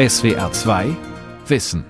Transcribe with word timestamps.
SWR 0.00 0.50
2 0.50 0.96
Wissen 1.48 1.84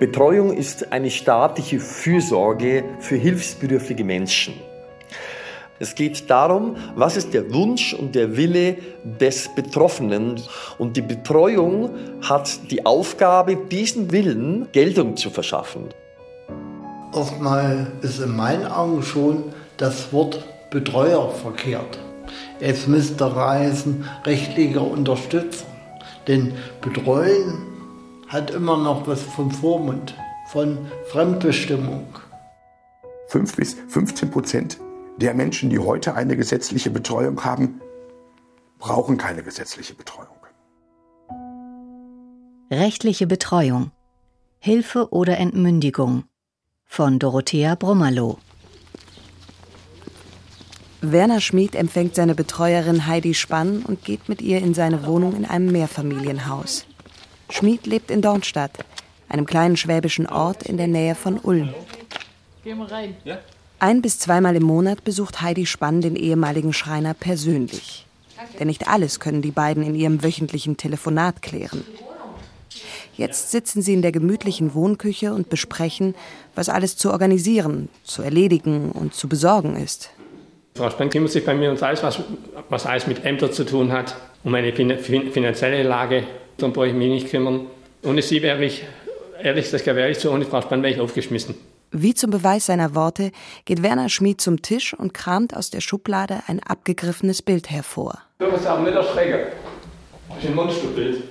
Betreuung 0.00 0.52
ist 0.52 0.90
eine 0.90 1.08
staatliche 1.08 1.78
Fürsorge 1.78 2.82
für 2.98 3.14
hilfsbedürftige 3.14 4.02
Menschen. 4.02 4.54
Es 5.78 5.94
geht 5.94 6.28
darum, 6.30 6.74
was 6.96 7.16
ist 7.16 7.32
der 7.32 7.54
Wunsch 7.54 7.94
und 7.94 8.16
der 8.16 8.36
Wille 8.36 8.78
des 9.04 9.48
Betroffenen. 9.54 10.42
Und 10.78 10.96
die 10.96 11.02
Betreuung 11.02 11.90
hat 12.22 12.72
die 12.72 12.84
Aufgabe, 12.84 13.54
diesen 13.54 14.10
Willen 14.10 14.66
Geltung 14.72 15.16
zu 15.16 15.30
verschaffen. 15.30 15.90
Oftmal 17.12 17.92
ist 18.02 18.18
in 18.18 18.34
meinen 18.34 18.66
Augen 18.66 19.00
schon 19.04 19.44
das 19.76 20.12
Wort 20.12 20.44
Betreuer 20.70 21.30
verkehrt. 21.30 22.00
Es 22.60 22.86
müsste 22.86 23.36
reisen 23.36 24.08
rechtliche 24.24 24.80
Unterstützung. 24.80 25.68
Denn 26.26 26.54
Betreuen 26.80 27.54
hat 28.28 28.50
immer 28.50 28.76
noch 28.76 29.06
was 29.06 29.22
vom 29.22 29.50
Vormund, 29.50 30.14
von 30.48 30.78
Fremdbestimmung. 31.06 32.06
5 33.28 33.56
bis 33.56 33.76
15 33.88 34.30
Prozent 34.30 34.78
der 35.18 35.34
Menschen, 35.34 35.70
die 35.70 35.78
heute 35.78 36.14
eine 36.14 36.36
gesetzliche 36.36 36.90
Betreuung 36.90 37.44
haben, 37.44 37.80
brauchen 38.78 39.16
keine 39.16 39.42
gesetzliche 39.42 39.94
Betreuung. 39.94 40.28
Rechtliche 42.70 43.26
Betreuung. 43.26 43.92
Hilfe 44.58 45.12
oder 45.12 45.38
Entmündigung. 45.38 46.24
Von 46.84 47.18
Dorothea 47.18 47.74
Brummerloh. 47.74 48.38
Werner 51.12 51.40
Schmid 51.40 51.74
empfängt 51.74 52.14
seine 52.14 52.34
Betreuerin 52.34 53.06
Heidi 53.06 53.34
Spann 53.34 53.82
und 53.82 54.04
geht 54.04 54.28
mit 54.28 54.40
ihr 54.40 54.58
in 54.58 54.74
seine 54.74 55.06
Wohnung 55.06 55.36
in 55.36 55.44
einem 55.44 55.70
Mehrfamilienhaus. 55.72 56.86
Schmid 57.50 57.86
lebt 57.86 58.10
in 58.10 58.22
Dornstadt, 58.22 58.72
einem 59.28 59.46
kleinen 59.46 59.76
schwäbischen 59.76 60.26
Ort 60.26 60.62
in 60.62 60.76
der 60.76 60.86
Nähe 60.86 61.14
von 61.14 61.38
Ulm. 61.38 61.74
Gehen 62.64 62.78
wir 62.78 62.90
rein. 62.90 63.16
Ja? 63.24 63.38
Ein 63.78 64.00
bis 64.00 64.18
zweimal 64.18 64.56
im 64.56 64.62
Monat 64.62 65.04
besucht 65.04 65.42
Heidi 65.42 65.66
Spann 65.66 66.00
den 66.00 66.16
ehemaligen 66.16 66.72
Schreiner 66.72 67.14
persönlich. 67.14 68.06
Denn 68.58 68.68
nicht 68.68 68.88
alles 68.88 69.20
können 69.20 69.42
die 69.42 69.50
beiden 69.50 69.82
in 69.82 69.94
ihrem 69.94 70.22
wöchentlichen 70.22 70.76
Telefonat 70.76 71.42
klären. 71.42 71.84
Jetzt 73.16 73.50
sitzen 73.50 73.82
sie 73.82 73.94
in 73.94 74.02
der 74.02 74.12
gemütlichen 74.12 74.74
Wohnküche 74.74 75.32
und 75.32 75.48
besprechen, 75.48 76.14
was 76.54 76.68
alles 76.68 76.96
zu 76.96 77.10
organisieren, 77.10 77.88
zu 78.02 78.22
erledigen 78.22 78.92
und 78.92 79.14
zu 79.14 79.28
besorgen 79.28 79.76
ist. 79.76 80.10
Frau 80.76 80.90
Spann 80.90 81.10
kümmert 81.10 81.32
sich 81.32 81.44
bei 81.44 81.54
mir 81.54 81.70
um 81.70 81.82
alles, 81.82 82.02
was, 82.02 82.20
was 82.68 82.86
alles 82.86 83.06
mit 83.06 83.24
Ämtern 83.24 83.52
zu 83.52 83.64
tun 83.64 83.92
hat, 83.92 84.14
um 84.44 84.52
meine 84.52 84.72
finanzielle 84.72 85.82
Lage. 85.82 86.24
Darum 86.58 86.72
brauche 86.72 86.88
ich 86.88 86.94
mich 86.94 87.08
nicht 87.08 87.30
kümmern. 87.30 87.66
Ohne 88.02 88.22
sie 88.22 88.42
wäre 88.42 88.62
ich, 88.64 88.84
ehrlich 89.42 89.70
das 89.70 89.82
gebe 89.82 90.00
ehrlich 90.00 90.18
zu, 90.18 90.30
ohne 90.30 90.44
Frau 90.44 90.60
Spann 90.60 90.82
wäre 90.82 90.92
ich 90.92 91.00
aufgeschmissen. 91.00 91.54
Wie 91.92 92.14
zum 92.14 92.30
Beweis 92.30 92.66
seiner 92.66 92.94
Worte 92.94 93.30
geht 93.64 93.82
Werner 93.82 94.08
Schmid 94.08 94.40
zum 94.40 94.60
Tisch 94.60 94.92
und 94.92 95.14
kramt 95.14 95.56
aus 95.56 95.70
der 95.70 95.80
Schublade 95.80 96.42
ein 96.46 96.60
abgegriffenes 96.62 97.42
Bild 97.42 97.70
hervor. 97.70 98.18
Du 98.38 98.48
musst 98.48 98.66
auch 98.66 98.80
nicht 98.80 98.94
erschrecken. 98.94 99.52
Das 100.28 100.38
ist 100.38 100.48
ein 100.50 100.54
Monsterbild. 100.54 101.22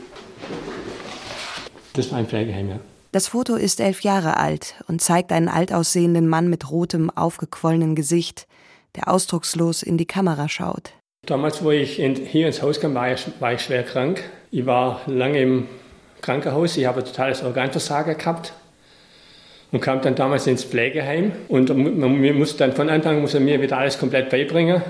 Das 1.94 2.12
war 2.12 2.18
ein 2.18 2.28
Pflegeheim, 2.28 2.70
ja. 2.70 2.80
Das 3.12 3.28
Foto 3.28 3.56
ist 3.56 3.80
elf 3.80 4.02
Jahre 4.02 4.38
alt 4.38 4.76
und 4.88 5.02
zeigt 5.02 5.32
einen 5.32 5.48
alt 5.48 5.72
aussehenden 5.72 6.28
Mann 6.28 6.50
mit 6.50 6.70
rotem, 6.70 7.10
aufgequollenen 7.10 7.96
Gesicht, 7.96 8.48
der 8.96 9.08
ausdruckslos 9.08 9.84
in 9.84 9.98
die 9.98 10.06
Kamera 10.06 10.50
schaut. 10.50 10.92
Damals, 11.26 11.64
wo 11.64 11.72
ich 11.72 12.00
in, 12.00 12.16
hier 12.16 12.48
ins 12.48 12.62
Haus 12.62 12.80
kam, 12.80 12.94
war 12.94 13.12
ich, 13.12 13.26
war 13.40 13.54
ich 13.54 13.62
schwer 13.62 13.84
krank. 13.84 14.24
Ich 14.52 14.66
war 14.66 15.02
lange 15.08 15.42
im 15.42 15.68
Krankenhaus. 16.22 16.78
Ich 16.78 16.86
habe 16.86 17.00
ein 17.00 17.06
totales 17.06 17.44
Organversagen 17.44 18.18
gehabt 18.18 18.54
und 19.72 19.82
kam 19.82 20.02
dann 20.02 20.16
damals 20.16 20.48
ins 20.48 20.64
Pflegeheim. 20.64 21.32
Und 21.48 21.76
man 21.76 22.38
musste 22.38 22.60
dann 22.60 22.74
von 22.74 22.90
Anfang 22.90 23.18
an 23.18 23.22
muss 23.22 23.34
er 23.34 23.40
mir 23.40 23.62
wieder 23.62 23.78
alles 23.78 23.98
komplett 23.98 24.30
beibringen. 24.30 24.82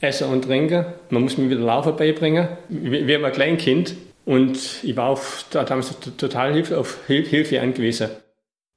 Essen 0.00 0.28
und 0.28 0.44
Trinken. 0.44 0.86
Man 1.10 1.22
muss 1.22 1.38
mir 1.38 1.50
wieder 1.50 1.60
Laufen 1.60 1.96
beibringen. 1.96 2.48
Wie, 2.68 3.06
wie 3.06 3.16
ein 3.16 3.32
Kleinkind. 3.32 3.96
Und 4.24 4.84
ich 4.84 4.96
war 4.96 5.08
auf, 5.08 5.46
damals 5.50 5.96
total 6.18 6.62
auf 6.74 6.98
Hilfe 7.06 7.60
angewiesen. 7.60 8.10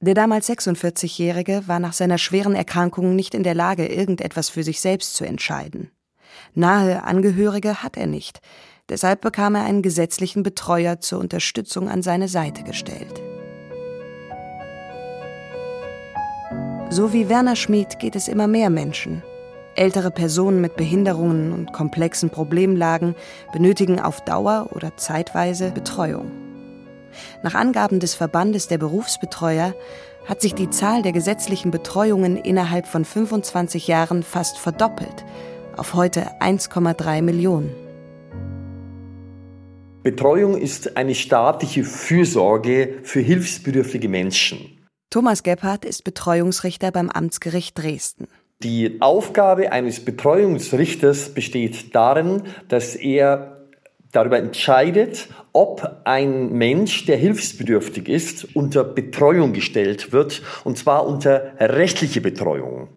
Der 0.02 0.14
damals 0.14 0.48
46-Jährige 0.48 1.68
war 1.68 1.78
nach 1.78 1.92
seiner 1.92 2.18
schweren 2.18 2.56
Erkrankung 2.56 3.14
nicht 3.14 3.36
in 3.36 3.44
der 3.44 3.54
Lage, 3.54 3.86
irgendetwas 3.86 4.48
für 4.48 4.64
sich 4.64 4.80
selbst 4.80 5.14
zu 5.14 5.24
entscheiden. 5.24 5.92
Nahe 6.54 7.04
Angehörige 7.04 7.84
hat 7.84 7.96
er 7.96 8.08
nicht. 8.08 8.40
Deshalb 8.88 9.20
bekam 9.20 9.54
er 9.54 9.62
einen 9.62 9.80
gesetzlichen 9.80 10.42
Betreuer 10.42 10.98
zur 10.98 11.20
Unterstützung 11.20 11.88
an 11.88 12.02
seine 12.02 12.26
Seite 12.26 12.64
gestellt. 12.64 13.22
So 16.90 17.12
wie 17.12 17.28
Werner 17.28 17.54
Schmid 17.54 18.00
geht 18.00 18.16
es 18.16 18.26
immer 18.26 18.48
mehr 18.48 18.70
Menschen. 18.70 19.22
Ältere 19.76 20.10
Personen 20.10 20.60
mit 20.60 20.74
Behinderungen 20.74 21.52
und 21.52 21.72
komplexen 21.72 22.28
Problemlagen 22.28 23.14
benötigen 23.52 24.00
auf 24.00 24.20
Dauer 24.24 24.66
oder 24.72 24.96
zeitweise 24.96 25.70
Betreuung. 25.70 26.41
Nach 27.42 27.54
Angaben 27.54 28.00
des 28.00 28.14
Verbandes 28.14 28.68
der 28.68 28.78
Berufsbetreuer 28.78 29.74
hat 30.26 30.40
sich 30.40 30.54
die 30.54 30.70
Zahl 30.70 31.02
der 31.02 31.12
gesetzlichen 31.12 31.70
Betreuungen 31.70 32.36
innerhalb 32.36 32.86
von 32.86 33.04
25 33.04 33.88
Jahren 33.88 34.22
fast 34.22 34.58
verdoppelt 34.58 35.24
auf 35.76 35.94
heute 35.94 36.26
1,3 36.40 37.22
Millionen. 37.22 37.74
Betreuung 40.02 40.56
ist 40.56 40.96
eine 40.96 41.14
staatliche 41.14 41.84
Fürsorge 41.84 42.98
für 43.04 43.20
hilfsbedürftige 43.20 44.08
Menschen. 44.08 44.86
Thomas 45.10 45.42
Gebhardt 45.42 45.84
ist 45.84 46.04
Betreuungsrichter 46.04 46.90
beim 46.90 47.08
Amtsgericht 47.08 47.78
Dresden. 47.78 48.26
Die 48.62 49.00
Aufgabe 49.00 49.72
eines 49.72 50.04
Betreuungsrichters 50.04 51.34
besteht 51.34 51.94
darin, 51.94 52.42
dass 52.68 52.94
er 52.94 53.51
darüber 54.12 54.38
entscheidet, 54.38 55.28
ob 55.52 56.00
ein 56.04 56.52
Mensch, 56.52 57.06
der 57.06 57.16
hilfsbedürftig 57.16 58.08
ist, 58.08 58.54
unter 58.54 58.84
Betreuung 58.84 59.52
gestellt 59.52 60.12
wird, 60.12 60.42
und 60.64 60.78
zwar 60.78 61.06
unter 61.06 61.52
rechtliche 61.58 62.20
Betreuung. 62.20 62.88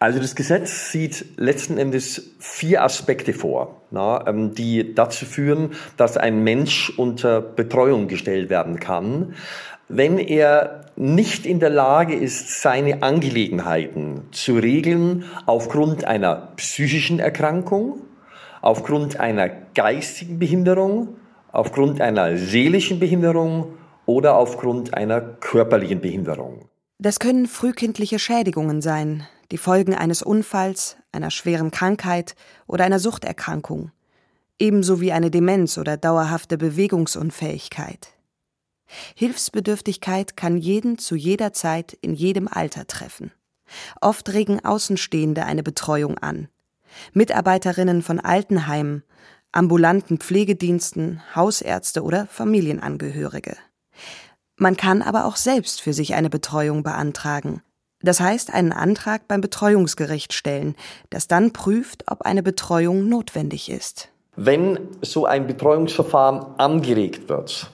Also 0.00 0.20
das 0.20 0.36
Gesetz 0.36 0.92
sieht 0.92 1.24
letzten 1.38 1.76
Endes 1.76 2.30
vier 2.38 2.84
Aspekte 2.84 3.32
vor, 3.32 3.82
na, 3.90 4.24
ähm, 4.28 4.54
die 4.54 4.94
dazu 4.94 5.24
führen, 5.24 5.72
dass 5.96 6.16
ein 6.16 6.44
Mensch 6.44 6.90
unter 6.96 7.40
Betreuung 7.40 8.06
gestellt 8.06 8.48
werden 8.48 8.78
kann, 8.78 9.34
wenn 9.88 10.18
er 10.18 10.84
nicht 10.94 11.46
in 11.46 11.58
der 11.58 11.70
Lage 11.70 12.14
ist, 12.14 12.60
seine 12.60 13.02
Angelegenheiten 13.02 14.28
zu 14.30 14.54
regeln 14.54 15.24
aufgrund 15.46 16.04
einer 16.04 16.52
psychischen 16.56 17.18
Erkrankung, 17.18 18.00
aufgrund 18.60 19.20
einer 19.20 19.48
geistigen 19.48 20.38
Behinderung, 20.38 21.16
aufgrund 21.52 22.00
einer 22.00 22.36
seelischen 22.36 22.98
Behinderung 22.98 23.74
oder 24.06 24.36
aufgrund 24.36 24.94
einer 24.94 25.20
körperlichen 25.20 26.00
Behinderung. 26.00 26.68
Das 26.98 27.20
können 27.20 27.46
frühkindliche 27.46 28.18
Schädigungen 28.18 28.82
sein, 28.82 29.26
die 29.50 29.58
Folgen 29.58 29.94
eines 29.94 30.22
Unfalls, 30.22 30.96
einer 31.12 31.30
schweren 31.30 31.70
Krankheit 31.70 32.34
oder 32.66 32.84
einer 32.84 32.98
Suchterkrankung, 32.98 33.92
ebenso 34.58 35.00
wie 35.00 35.12
eine 35.12 35.30
Demenz 35.30 35.78
oder 35.78 35.96
dauerhafte 35.96 36.58
Bewegungsunfähigkeit. 36.58 38.08
Hilfsbedürftigkeit 39.14 40.36
kann 40.36 40.56
jeden 40.56 40.98
zu 40.98 41.14
jeder 41.14 41.52
Zeit 41.52 41.92
in 42.00 42.14
jedem 42.14 42.48
Alter 42.48 42.86
treffen. 42.86 43.32
Oft 44.00 44.32
regen 44.32 44.64
Außenstehende 44.64 45.44
eine 45.44 45.62
Betreuung 45.62 46.18
an, 46.18 46.48
Mitarbeiterinnen 47.12 48.02
von 48.02 48.20
Altenheimen, 48.20 49.02
ambulanten 49.52 50.18
Pflegediensten, 50.18 51.22
Hausärzte 51.34 52.02
oder 52.02 52.26
Familienangehörige. 52.26 53.56
Man 54.56 54.76
kann 54.76 55.02
aber 55.02 55.24
auch 55.24 55.36
selbst 55.36 55.80
für 55.80 55.92
sich 55.92 56.14
eine 56.14 56.30
Betreuung 56.30 56.82
beantragen. 56.82 57.62
Das 58.00 58.20
heißt, 58.20 58.52
einen 58.52 58.72
Antrag 58.72 59.26
beim 59.26 59.40
Betreuungsgericht 59.40 60.32
stellen, 60.32 60.76
das 61.10 61.28
dann 61.28 61.52
prüft, 61.52 62.04
ob 62.10 62.22
eine 62.22 62.42
Betreuung 62.42 63.08
notwendig 63.08 63.70
ist. 63.70 64.10
Wenn 64.40 64.78
so 65.02 65.26
ein 65.26 65.48
Betreuungsverfahren 65.48 66.58
angeregt 66.58 67.28
wird, 67.28 67.66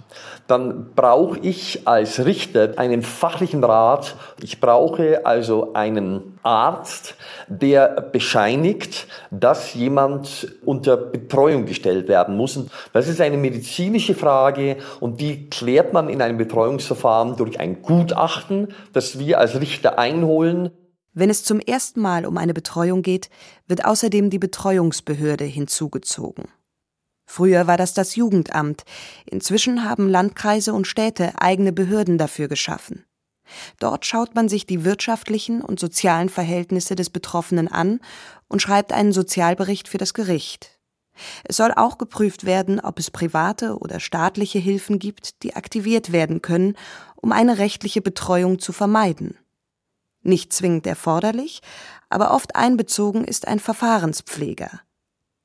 dann 0.46 0.94
brauche 0.94 1.38
ich 1.40 1.86
als 1.86 2.24
Richter 2.24 2.72
einen 2.78 3.02
fachlichen 3.02 3.62
Rat. 3.62 4.16
Ich 4.42 4.60
brauche 4.60 5.26
also 5.26 5.74
einen 5.74 6.38
Arzt, 6.42 7.16
der 7.48 7.88
bescheinigt, 8.12 9.06
dass 9.30 9.74
jemand 9.74 10.56
unter 10.64 10.96
Betreuung 10.96 11.66
gestellt 11.66 12.08
werden 12.08 12.34
muss. 12.34 12.58
Das 12.94 13.08
ist 13.08 13.20
eine 13.20 13.36
medizinische 13.36 14.14
Frage 14.14 14.78
und 15.00 15.20
die 15.20 15.50
klärt 15.50 15.92
man 15.92 16.08
in 16.08 16.22
einem 16.22 16.38
Betreuungsverfahren 16.38 17.36
durch 17.36 17.60
ein 17.60 17.82
Gutachten, 17.82 18.68
das 18.94 19.18
wir 19.18 19.38
als 19.38 19.60
Richter 19.60 19.98
einholen. 19.98 20.70
Wenn 21.14 21.30
es 21.30 21.44
zum 21.44 21.60
ersten 21.60 22.00
Mal 22.00 22.26
um 22.26 22.36
eine 22.36 22.54
Betreuung 22.54 23.02
geht, 23.02 23.30
wird 23.68 23.84
außerdem 23.84 24.30
die 24.30 24.40
Betreuungsbehörde 24.40 25.44
hinzugezogen. 25.44 26.48
Früher 27.24 27.66
war 27.66 27.76
das 27.76 27.94
das 27.94 28.16
Jugendamt. 28.16 28.84
Inzwischen 29.24 29.84
haben 29.84 30.08
Landkreise 30.08 30.74
und 30.74 30.86
Städte 30.86 31.32
eigene 31.40 31.72
Behörden 31.72 32.18
dafür 32.18 32.48
geschaffen. 32.48 33.04
Dort 33.78 34.06
schaut 34.06 34.34
man 34.34 34.48
sich 34.48 34.66
die 34.66 34.84
wirtschaftlichen 34.84 35.60
und 35.62 35.78
sozialen 35.78 36.28
Verhältnisse 36.28 36.96
des 36.96 37.10
Betroffenen 37.10 37.68
an 37.68 38.00
und 38.48 38.60
schreibt 38.60 38.92
einen 38.92 39.12
Sozialbericht 39.12 39.88
für 39.88 39.98
das 39.98 40.14
Gericht. 40.14 40.78
Es 41.44 41.56
soll 41.58 41.72
auch 41.72 41.98
geprüft 41.98 42.44
werden, 42.44 42.80
ob 42.80 42.98
es 42.98 43.10
private 43.10 43.78
oder 43.78 44.00
staatliche 44.00 44.58
Hilfen 44.58 44.98
gibt, 44.98 45.42
die 45.44 45.54
aktiviert 45.54 46.10
werden 46.10 46.42
können, 46.42 46.76
um 47.16 47.30
eine 47.30 47.58
rechtliche 47.58 48.02
Betreuung 48.02 48.58
zu 48.58 48.72
vermeiden. 48.72 49.38
Nicht 50.24 50.52
zwingend 50.52 50.86
erforderlich, 50.86 51.60
aber 52.08 52.32
oft 52.32 52.56
einbezogen 52.56 53.24
ist 53.24 53.46
ein 53.46 53.60
Verfahrenspfleger. 53.60 54.80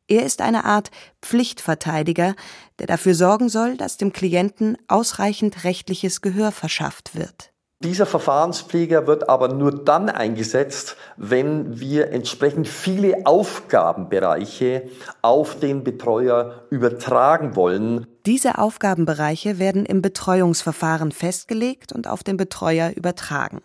Er 0.08 0.26
ist 0.26 0.42
eine 0.42 0.66
Art 0.66 0.90
Pflichtverteidiger, 1.22 2.34
der 2.80 2.88
dafür 2.88 3.14
sorgen 3.14 3.50
soll, 3.50 3.78
dass 3.78 3.98
dem 3.98 4.12
Klienten 4.12 4.78
ausreichend 4.88 5.64
rechtliches 5.64 6.22
Gehör 6.22 6.52
verschafft 6.52 7.16
wird. 7.16 7.52
Dieser 7.82 8.06
Verfahrenspfleger 8.06 9.08
wird 9.08 9.30
aber 9.30 9.54
nur 9.54 9.86
dann 9.86 10.10
eingesetzt, 10.10 10.98
wenn 11.16 11.80
wir 11.80 12.12
entsprechend 12.12 12.68
viele 12.68 13.26
Aufgabenbereiche 13.26 14.90
auf 15.22 15.60
den 15.60 15.86
Betreuer 15.86 16.66
übertragen 16.72 17.56
wollen. 17.56 18.06
Diese 18.26 18.58
Aufgabenbereiche 18.58 19.60
werden 19.60 19.86
im 19.86 20.02
Betreuungsverfahren 20.02 21.14
festgelegt 21.14 21.94
und 21.94 22.08
auf 22.08 22.22
den 22.22 22.36
Betreuer 22.36 22.92
übertragen. 22.96 23.62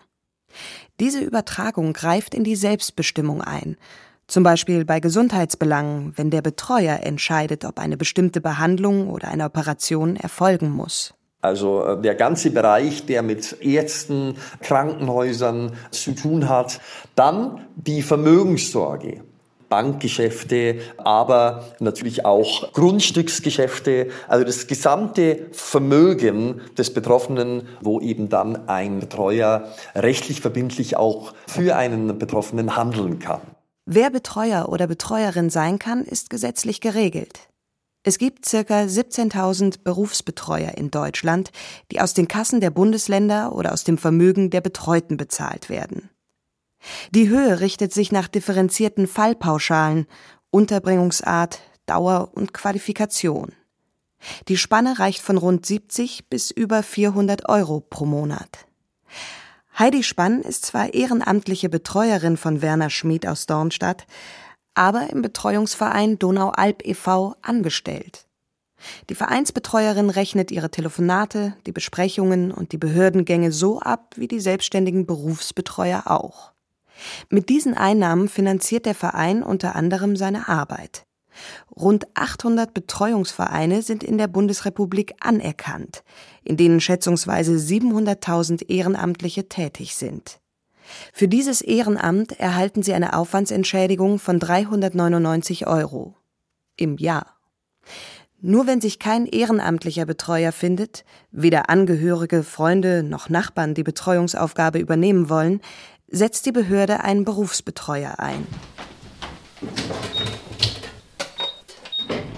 Diese 1.01 1.21
Übertragung 1.21 1.93
greift 1.93 2.35
in 2.35 2.45
die 2.45 2.57
Selbstbestimmung 2.57 3.43
ein, 3.43 3.77
zum 4.27 4.43
Beispiel 4.43 4.85
bei 4.85 5.01
Gesundheitsbelangen, 5.01 6.13
wenn 6.17 6.31
der 6.31 6.41
Betreuer 6.41 7.01
entscheidet, 7.03 7.65
ob 7.65 7.79
eine 7.79 7.97
bestimmte 7.97 8.41
Behandlung 8.41 9.11
oder 9.11 9.29
eine 9.29 9.45
Operation 9.45 10.17
erfolgen 10.17 10.71
muss. 10.71 11.15
Also 11.43 11.85
äh, 11.85 12.01
der 12.01 12.15
ganze 12.15 12.51
Bereich, 12.51 13.05
der 13.05 13.23
mit 13.23 13.61
Ärzten, 13.61 14.37
Krankenhäusern 14.63 15.73
zu 15.91 16.13
tun 16.13 16.49
hat. 16.49 16.81
Dann 17.17 17.67
die 17.77 18.01
Vermögenssorge. 18.01 19.23
Bankgeschäfte, 19.69 20.81
aber 20.99 21.65
natürlich 21.81 22.25
auch 22.25 22.73
Grundstücksgeschäfte, 22.73 24.09
also 24.29 24.45
das 24.45 24.67
gesamte 24.67 25.47
Vermögen 25.53 26.61
des 26.77 26.93
Betroffenen, 26.93 27.69
wo 27.81 28.01
eben 28.01 28.29
dann 28.29 28.69
ein 28.69 29.01
Betreuer 29.01 29.69
rechtlich 29.95 30.41
verbindlich 30.41 30.97
auch 30.97 31.35
für 31.47 31.77
einen 31.77 32.19
Betroffenen 32.19 32.77
handeln 32.77 33.19
kann. 33.19 33.41
Wer 33.87 34.11
Betreuer 34.11 34.69
oder 34.71 34.87
Betreuerin 34.87 35.51
sein 35.51 35.79
kann, 35.79 36.05
ist 36.05 36.31
gesetzlich 36.31 36.81
geregelt. 36.81 37.49
Es 38.07 38.19
gibt 38.19 38.45
circa 38.45 38.83
17.000 38.83 39.83
Berufsbetreuer 39.83 40.73
in 40.77 40.91
Deutschland, 40.91 41.51
die 41.91 42.01
aus 42.01 42.13
den 42.13 42.29
Kassen 42.29 42.61
der 42.61 42.71
Bundesländer 42.71 43.55
oder 43.55 43.73
aus 43.73 43.85
dem 43.85 43.97
Vermögen 43.97 44.51
der 44.51 44.61
Betreuten 44.61 45.17
bezahlt 45.17 45.71
werden. 45.71 46.11
Die 47.11 47.29
Höhe 47.29 47.61
richtet 47.61 47.93
sich 47.93 48.13
nach 48.13 48.29
differenzierten 48.29 49.07
Fallpauschalen, 49.07 50.07
Unterbringungsart, 50.51 51.61
Dauer 51.87 52.31
und 52.35 52.55
Qualifikation. 52.55 53.53
Die 54.49 54.57
Spanne 54.57 54.99
reicht 54.99 55.21
von 55.21 55.37
rund 55.37 55.67
70 55.67 56.29
bis 56.29 56.51
über 56.51 56.83
400 56.83 57.49
Euro 57.49 57.81
pro 57.81 58.07
Monat. 58.07 58.67
Heidi 59.79 60.03
Spann 60.03 60.41
ist 60.43 60.67
zwar 60.67 60.95
ehrenamtliche 60.95 61.69
Betreuerin 61.69 62.37
von 62.37 62.63
Werner 62.63 62.91
Schmid 62.91 63.27
aus 63.27 63.47
Dornstadt, 63.47 64.07
aber 64.75 65.11
im 65.11 65.21
Betreuungsverein 65.21 66.19
Donau-Alb 66.19 66.87
e.V. 66.87 67.35
angestellt. 67.43 68.27
Die 69.09 69.15
Vereinsbetreuerin 69.15 70.11
rechnet 70.11 70.51
ihre 70.51 70.71
Telefonate, 70.71 71.57
die 71.67 71.73
Besprechungen 71.73 72.53
und 72.53 72.73
die 72.73 72.79
Behördengänge 72.79 73.51
so 73.51 73.81
ab 73.81 74.15
wie 74.17 74.29
die 74.29 74.41
selbstständigen 74.41 75.07
Berufsbetreuer 75.07 76.05
auch. 76.07 76.54
Mit 77.31 77.49
diesen 77.49 77.75
Einnahmen 77.75 78.29
finanziert 78.29 78.87
der 78.87 78.95
Verein 78.95 79.43
unter 79.43 79.75
anderem 79.77 80.17
seine 80.17 80.49
Arbeit. 80.49 81.05
Rund 81.75 82.07
800 82.15 82.73
Betreuungsvereine 82.73 83.83
sind 83.83 84.05
in 84.05 84.19
der 84.19 84.29
Bundesrepublik 84.29 85.15
anerkannt, 85.21 86.05
in 86.45 86.57
denen 86.57 86.81
schätzungsweise 86.81 87.55
700.000 87.55 88.69
Ehrenamtliche 88.69 89.49
tätig 89.49 89.97
sind. 89.97 90.39
Für 91.13 91.29
dieses 91.29 91.61
Ehrenamt 91.61 92.39
erhalten 92.39 92.83
sie 92.83 92.93
eine 92.93 93.17
Aufwandsentschädigung 93.17 94.19
von 94.19 94.39
399 94.39 95.67
Euro 95.67 96.15
im 96.77 96.99
Jahr. 96.99 97.35
Nur 98.47 98.67
wenn 98.67 98.83
sich 98.83 98.99
kein 98.99 99.25
ehrenamtlicher 99.25 100.05
Betreuer 100.05 100.53
findet, 100.53 101.07
weder 101.31 101.71
Angehörige, 101.71 102.43
Freunde 102.43 103.03
noch 103.03 103.31
Nachbarn 103.31 103.73
die 103.73 103.83
Betreuungsaufgabe 103.83 104.79
übernehmen 104.79 105.31
wollen, 105.31 105.63
setzt 106.09 106.47
die 106.47 106.53
Behörde 106.53 107.01
einen 107.01 107.25
Berufsbetreuer 107.25 108.19
ein. 108.19 108.47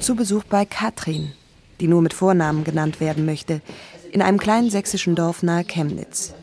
Zu 0.01 0.15
Besuch 0.15 0.45
bei 0.45 0.65
Katrin, 0.65 1.33
die 1.81 1.89
nur 1.89 2.03
mit 2.03 2.15
Vornamen 2.15 2.65
genannt 2.65 3.01
werden 3.01 3.27
möchte, 3.27 3.61
in 4.13 4.23
einem 4.23 4.39
kleinen 4.39 4.71
sächsischen 4.71 5.15
Dorf 5.15 5.43
nahe 5.43 5.65
Chemnitz. 5.65 6.35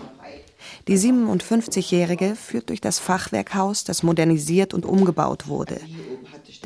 Die 0.88 0.98
57-Jährige 0.98 2.36
führt 2.36 2.70
durch 2.70 2.82
das 2.82 3.00
Fachwerkhaus, 3.00 3.86
das 3.86 4.04
modernisiert 4.04 4.74
und 4.74 4.86
umgebaut 4.86 5.48
wurde. 5.48 5.80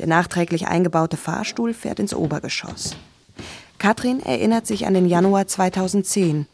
Der 0.00 0.08
nachträglich 0.08 0.66
eingebaute 0.66 1.16
Fahrstuhl 1.16 1.72
fährt 1.72 2.00
ins 2.00 2.14
Obergeschoss. 2.14 2.96
Katrin 3.78 4.20
erinnert 4.20 4.66
sich 4.66 4.86
an 4.86 4.94
den 4.94 5.06
Januar 5.06 5.46
2010. 5.46 6.46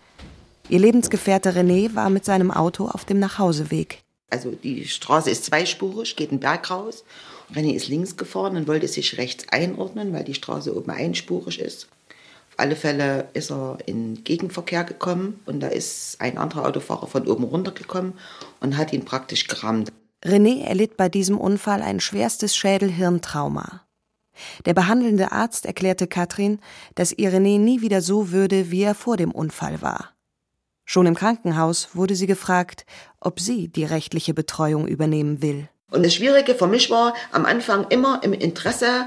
Ihr 0.70 0.78
Lebensgefährte 0.78 1.50
René 1.50 1.94
war 1.94 2.08
mit 2.08 2.24
seinem 2.24 2.50
Auto 2.50 2.86
auf 2.86 3.04
dem 3.04 3.18
Nachhauseweg. 3.18 4.02
Also 4.30 4.50
die 4.50 4.86
Straße 4.86 5.30
ist 5.30 5.44
zweispurig, 5.44 6.16
geht 6.16 6.30
einen 6.30 6.40
Berg 6.40 6.70
raus. 6.70 7.04
René 7.54 7.74
ist 7.74 7.88
links 7.88 8.16
gefahren 8.16 8.56
und 8.56 8.66
wollte 8.66 8.88
sich 8.88 9.18
rechts 9.18 9.46
einordnen, 9.50 10.14
weil 10.14 10.24
die 10.24 10.34
Straße 10.34 10.74
oben 10.74 10.90
einspurig 10.90 11.60
ist. 11.60 11.88
Auf 12.50 12.58
alle 12.58 12.76
Fälle 12.76 13.28
ist 13.34 13.50
er 13.50 13.78
in 13.84 14.24
Gegenverkehr 14.24 14.84
gekommen 14.84 15.40
und 15.44 15.60
da 15.60 15.68
ist 15.68 16.20
ein 16.20 16.38
anderer 16.38 16.66
Autofahrer 16.66 17.08
von 17.08 17.28
oben 17.28 17.44
runtergekommen 17.44 18.14
und 18.60 18.78
hat 18.78 18.92
ihn 18.92 19.04
praktisch 19.04 19.46
gerammt. 19.46 19.92
René 20.24 20.64
erlitt 20.64 20.96
bei 20.96 21.10
diesem 21.10 21.38
Unfall 21.38 21.82
ein 21.82 22.00
schwerstes 22.00 22.56
Schädel-Hirntrauma. 22.56 23.82
Der 24.64 24.72
behandelnde 24.72 25.30
Arzt 25.30 25.66
erklärte 25.66 26.06
Katrin, 26.06 26.58
dass 26.94 27.12
ihr 27.12 27.30
René 27.30 27.58
nie 27.58 27.82
wieder 27.82 28.00
so 28.00 28.30
würde, 28.30 28.70
wie 28.70 28.82
er 28.82 28.94
vor 28.94 29.18
dem 29.18 29.30
Unfall 29.30 29.82
war. 29.82 30.13
Schon 30.84 31.06
im 31.06 31.14
Krankenhaus 31.14 31.90
wurde 31.94 32.14
sie 32.14 32.26
gefragt, 32.26 32.84
ob 33.20 33.40
sie 33.40 33.68
die 33.68 33.84
rechtliche 33.84 34.34
Betreuung 34.34 34.86
übernehmen 34.86 35.42
will. 35.42 35.68
Und 35.90 36.04
das 36.04 36.14
Schwierige 36.14 36.54
für 36.54 36.66
mich 36.66 36.90
war, 36.90 37.14
am 37.32 37.46
Anfang 37.46 37.86
immer 37.88 38.22
im 38.22 38.32
Interesse 38.32 39.06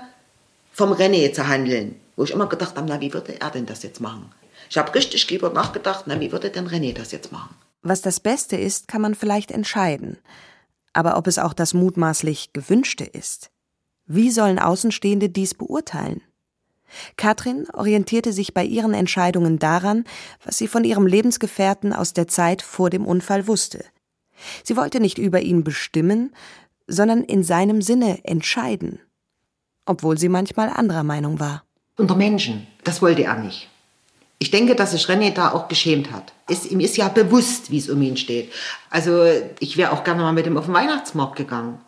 vom 0.72 0.92
René 0.94 1.34
zu 1.34 1.48
handeln 1.48 1.96
wo 2.18 2.24
ich 2.24 2.32
immer 2.32 2.48
gedacht 2.48 2.76
habe, 2.76 2.88
na, 2.90 3.00
wie 3.00 3.14
würde 3.14 3.40
er 3.40 3.52
denn 3.52 3.66
das 3.66 3.84
jetzt 3.84 4.02
machen? 4.02 4.34
Ich 4.70 4.78
habe 4.78 4.94
richtig 4.94 5.30
lieber 5.30 5.52
nachgedacht, 5.52 6.06
na, 6.08 6.20
wie 6.20 6.34
würde 6.34 6.50
denn 6.50 6.68
René 6.68 6.94
das 6.94 7.14
jetzt 7.14 7.32
machen? 7.32 7.56
Was 7.84 8.02
das 8.02 8.20
Beste 8.20 8.58
ist, 8.58 8.90
kann 8.90 9.02
man 9.02 9.16
vielleicht 9.16 9.52
entscheiden. 9.52 10.18
Aber 10.92 11.16
ob 11.16 11.28
es 11.28 11.38
auch 11.38 11.54
das 11.54 11.74
mutmaßlich 11.74 12.52
Gewünschte 12.52 13.06
ist? 13.06 13.52
Wie 14.08 14.32
sollen 14.32 14.60
Außenstehende 14.60 15.30
dies 15.30 15.54
beurteilen? 15.54 16.22
Katrin 17.16 17.68
orientierte 17.74 18.34
sich 18.34 18.54
bei 18.54 18.64
ihren 18.64 18.94
Entscheidungen 18.94 19.60
daran, 19.60 20.06
was 20.44 20.58
sie 20.58 20.68
von 20.68 20.84
ihrem 20.84 21.06
Lebensgefährten 21.06 21.94
aus 21.94 22.14
der 22.14 22.28
Zeit 22.28 22.62
vor 22.62 22.90
dem 22.90 23.06
Unfall 23.06 23.48
wusste. 23.48 23.86
Sie 24.64 24.78
wollte 24.78 25.00
nicht 25.00 25.18
über 25.18 25.42
ihn 25.42 25.64
bestimmen, 25.64 26.34
sondern 26.88 27.24
in 27.24 27.44
seinem 27.44 27.82
Sinne 27.82 28.24
entscheiden, 28.24 29.00
obwohl 29.86 30.18
sie 30.18 30.30
manchmal 30.30 30.70
anderer 30.70 31.04
Meinung 31.04 31.40
war 31.40 31.64
unter 31.98 32.16
Menschen. 32.16 32.68
Das 32.84 33.02
wollte 33.02 33.24
er 33.24 33.38
nicht. 33.38 33.68
Ich 34.40 34.52
denke, 34.52 34.76
dass 34.76 34.92
sich 34.92 35.06
René 35.06 35.34
da 35.34 35.52
auch 35.52 35.68
geschämt 35.68 36.12
hat. 36.12 36.32
Es, 36.48 36.66
ihm 36.68 36.80
ist 36.80 36.96
ja 36.96 37.08
bewusst, 37.10 37.72
wie 37.72 37.80
es 37.80 37.90
um 37.90 38.02
ihn 38.04 38.18
steht. 38.18 38.52
Also 38.92 39.26
ich 39.60 39.78
wäre 39.78 39.92
auch 39.92 40.04
gerne 40.04 40.22
mal 40.22 40.32
mit 40.32 40.46
ihm 40.46 40.58
auf 40.58 40.66
den 40.66 40.76
Weihnachtsmarkt 40.76 41.36
gegangen. 41.36 41.80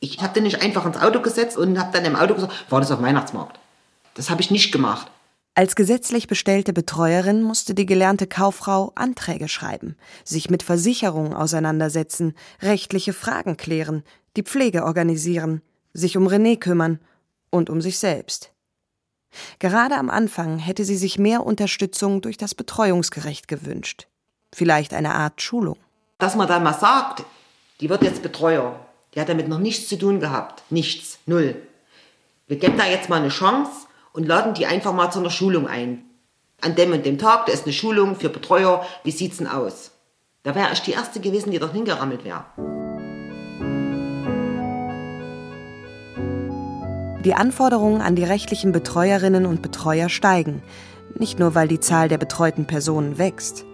Ich 0.00 0.18
habe 0.22 0.32
den 0.32 0.44
nicht 0.44 0.62
einfach 0.62 0.86
ins 0.86 0.96
Auto 0.96 1.20
gesetzt 1.20 1.58
und 1.58 1.78
habe 1.78 1.92
dann 1.92 2.06
im 2.06 2.16
Auto 2.16 2.34
gesagt, 2.34 2.70
war 2.70 2.80
das 2.80 2.90
auf 2.90 3.00
dem 3.00 3.04
Weihnachtsmarkt. 3.04 3.59
Das 4.14 4.30
habe 4.30 4.40
ich 4.40 4.50
nicht 4.50 4.72
gemacht. 4.72 5.10
Als 5.54 5.74
gesetzlich 5.74 6.26
bestellte 6.26 6.72
Betreuerin 6.72 7.42
musste 7.42 7.74
die 7.74 7.86
gelernte 7.86 8.26
Kauffrau 8.26 8.92
Anträge 8.94 9.48
schreiben, 9.48 9.96
sich 10.24 10.48
mit 10.48 10.62
Versicherungen 10.62 11.34
auseinandersetzen, 11.34 12.34
rechtliche 12.62 13.12
Fragen 13.12 13.56
klären, 13.56 14.04
die 14.36 14.42
Pflege 14.42 14.84
organisieren, 14.84 15.60
sich 15.92 16.16
um 16.16 16.28
René 16.28 16.58
kümmern 16.58 17.00
und 17.50 17.68
um 17.68 17.80
sich 17.80 17.98
selbst. 17.98 18.52
Gerade 19.58 19.96
am 19.96 20.08
Anfang 20.08 20.58
hätte 20.58 20.84
sie 20.84 20.96
sich 20.96 21.18
mehr 21.18 21.44
Unterstützung 21.44 22.20
durch 22.20 22.36
das 22.36 22.54
Betreuungsgerecht 22.54 23.48
gewünscht. 23.48 24.06
Vielleicht 24.52 24.94
eine 24.94 25.14
Art 25.14 25.42
Schulung. 25.42 25.76
Dass 26.18 26.36
man 26.36 26.48
dann 26.48 26.62
mal 26.62 26.78
sagt, 26.78 27.24
die 27.80 27.88
wird 27.88 28.02
jetzt 28.02 28.22
Betreuer. 28.22 28.78
Die 29.14 29.20
hat 29.20 29.28
damit 29.28 29.48
noch 29.48 29.58
nichts 29.58 29.88
zu 29.88 29.98
tun 29.98 30.20
gehabt. 30.20 30.62
Nichts. 30.70 31.18
Null. 31.26 31.56
Wir 32.46 32.58
geben 32.58 32.78
da 32.78 32.86
jetzt 32.86 33.08
mal 33.08 33.20
eine 33.20 33.28
Chance 33.28 33.86
und 34.12 34.26
laden 34.26 34.54
die 34.54 34.66
einfach 34.66 34.92
mal 34.92 35.10
zu 35.10 35.20
einer 35.20 35.30
Schulung 35.30 35.66
ein. 35.66 36.04
An 36.60 36.74
dem 36.74 36.92
und 36.92 37.06
dem 37.06 37.18
Tag, 37.18 37.46
da 37.46 37.52
ist 37.52 37.64
eine 37.64 37.72
Schulung 37.72 38.16
für 38.16 38.28
Betreuer, 38.28 38.84
wie 39.04 39.10
sieht's 39.10 39.38
denn 39.38 39.46
aus? 39.46 39.92
Da 40.42 40.54
wäre 40.54 40.72
ich 40.72 40.80
die 40.80 40.92
Erste 40.92 41.20
gewesen, 41.20 41.50
die 41.50 41.58
dort 41.58 41.72
hingerammelt 41.72 42.24
wäre. 42.24 42.44
Die 47.24 47.34
Anforderungen 47.34 48.00
an 48.00 48.16
die 48.16 48.24
rechtlichen 48.24 48.72
Betreuerinnen 48.72 49.44
und 49.44 49.60
Betreuer 49.60 50.08
steigen, 50.08 50.62
nicht 51.18 51.38
nur 51.38 51.54
weil 51.54 51.68
die 51.68 51.80
Zahl 51.80 52.08
der 52.08 52.18
betreuten 52.18 52.66
Personen 52.66 53.18
wächst. 53.18 53.66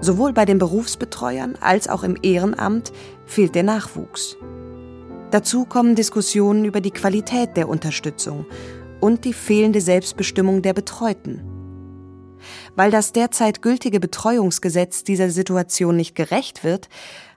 Sowohl 0.00 0.32
bei 0.32 0.44
den 0.44 0.58
Berufsbetreuern 0.58 1.56
als 1.60 1.88
auch 1.88 2.02
im 2.02 2.16
Ehrenamt 2.20 2.92
fehlt 3.26 3.54
der 3.54 3.62
Nachwuchs. 3.62 4.36
Dazu 5.30 5.64
kommen 5.64 5.94
Diskussionen 5.94 6.64
über 6.64 6.80
die 6.80 6.90
Qualität 6.90 7.56
der 7.56 7.68
Unterstützung 7.68 8.46
und 9.04 9.26
die 9.26 9.34
fehlende 9.34 9.82
Selbstbestimmung 9.82 10.62
der 10.62 10.72
Betreuten. 10.72 11.42
Weil 12.74 12.90
das 12.90 13.12
derzeit 13.12 13.60
gültige 13.60 14.00
Betreuungsgesetz 14.00 15.04
dieser 15.04 15.28
Situation 15.28 15.94
nicht 15.94 16.14
gerecht 16.14 16.64
wird, 16.64 16.88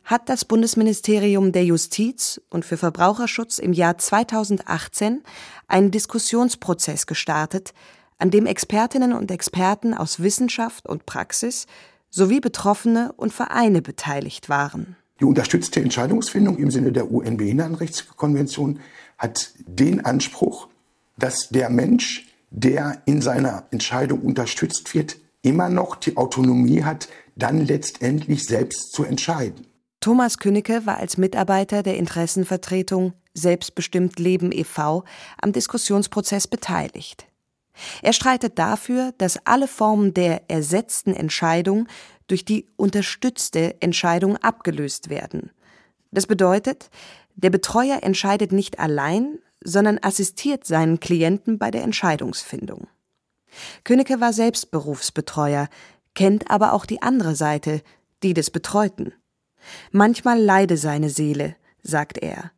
hat 0.05 0.29
das 0.29 0.45
Bundesministerium 0.45 1.51
der 1.51 1.65
Justiz 1.65 2.39
und 2.49 2.63
für 2.63 2.77
Verbraucherschutz 2.77 3.57
im 3.57 3.73
Jahr 3.73 3.97
2018 3.97 5.23
einen 5.67 5.91
Diskussionsprozess 5.91 7.05
gestartet, 7.05 7.73
an 8.17 8.31
dem 8.31 8.45
Expertinnen 8.45 9.11
und 9.11 9.29
Experten 9.29 9.93
aus 9.93 10.21
Wissenschaft 10.21 10.87
und 10.87 11.05
Praxis 11.05 11.65
sowie 12.09 12.39
Betroffene 12.39 13.11
und 13.17 13.33
Vereine 13.33 13.81
beteiligt 13.81 14.47
waren. 14.47 14.95
Die 15.19 15.25
unterstützte 15.25 15.81
Entscheidungsfindung 15.81 16.59
im 16.59 16.71
Sinne 16.71 16.93
der 16.93 17.11
UN-Behindertenrechtskonvention 17.11 18.79
hat 19.17 19.51
den 19.67 20.05
Anspruch, 20.05 20.69
dass 21.17 21.49
der 21.49 21.69
Mensch, 21.69 22.27
der 22.49 23.01
in 23.05 23.21
seiner 23.21 23.65
Entscheidung 23.71 24.21
unterstützt 24.21 24.93
wird, 24.93 25.17
immer 25.41 25.69
noch 25.69 25.95
die 25.95 26.17
Autonomie 26.17 26.83
hat, 26.83 27.09
dann 27.35 27.65
letztendlich 27.65 28.45
selbst 28.45 28.93
zu 28.93 29.03
entscheiden. 29.03 29.67
Thomas 29.99 30.37
Künnecke 30.37 30.85
war 30.85 30.97
als 30.97 31.17
Mitarbeiter 31.17 31.83
der 31.83 31.97
Interessenvertretung 31.97 33.13
Selbstbestimmt 33.33 34.19
Leben 34.19 34.51
e.V. 34.51 35.03
am 35.41 35.51
Diskussionsprozess 35.51 36.47
beteiligt. 36.47 37.27
Er 38.01 38.13
streitet 38.13 38.57
dafür, 38.57 39.13
dass 39.17 39.45
alle 39.45 39.67
Formen 39.67 40.13
der 40.13 40.49
ersetzten 40.49 41.13
Entscheidung 41.13 41.87
durch 42.27 42.45
die 42.45 42.67
unterstützte 42.75 43.81
Entscheidung 43.81 44.37
abgelöst 44.37 45.09
werden. 45.09 45.51
Das 46.11 46.25
bedeutet, 46.25 46.89
der 47.35 47.49
Betreuer 47.51 47.99
entscheidet 48.01 48.51
nicht 48.51 48.79
allein, 48.79 49.39
sondern 49.63 49.99
assistiert 50.01 50.65
seinen 50.65 50.99
Klienten 50.99 51.57
bei 51.57 51.71
der 51.71 51.83
Entscheidungsfindung. 51.83 52.87
Königke 53.83 54.21
war 54.21 54.33
selbst 54.33 54.71
Berufsbetreuer, 54.71 55.69
kennt 56.13 56.49
aber 56.49 56.73
auch 56.73 56.85
die 56.85 57.01
andere 57.01 57.35
Seite, 57.35 57.81
die 58.23 58.33
des 58.33 58.51
Betreuten. 58.51 59.13
Manchmal 59.91 60.39
leide 60.39 60.77
seine 60.77 61.09
Seele, 61.09 61.55
sagt 61.81 62.17
er. 62.17 62.51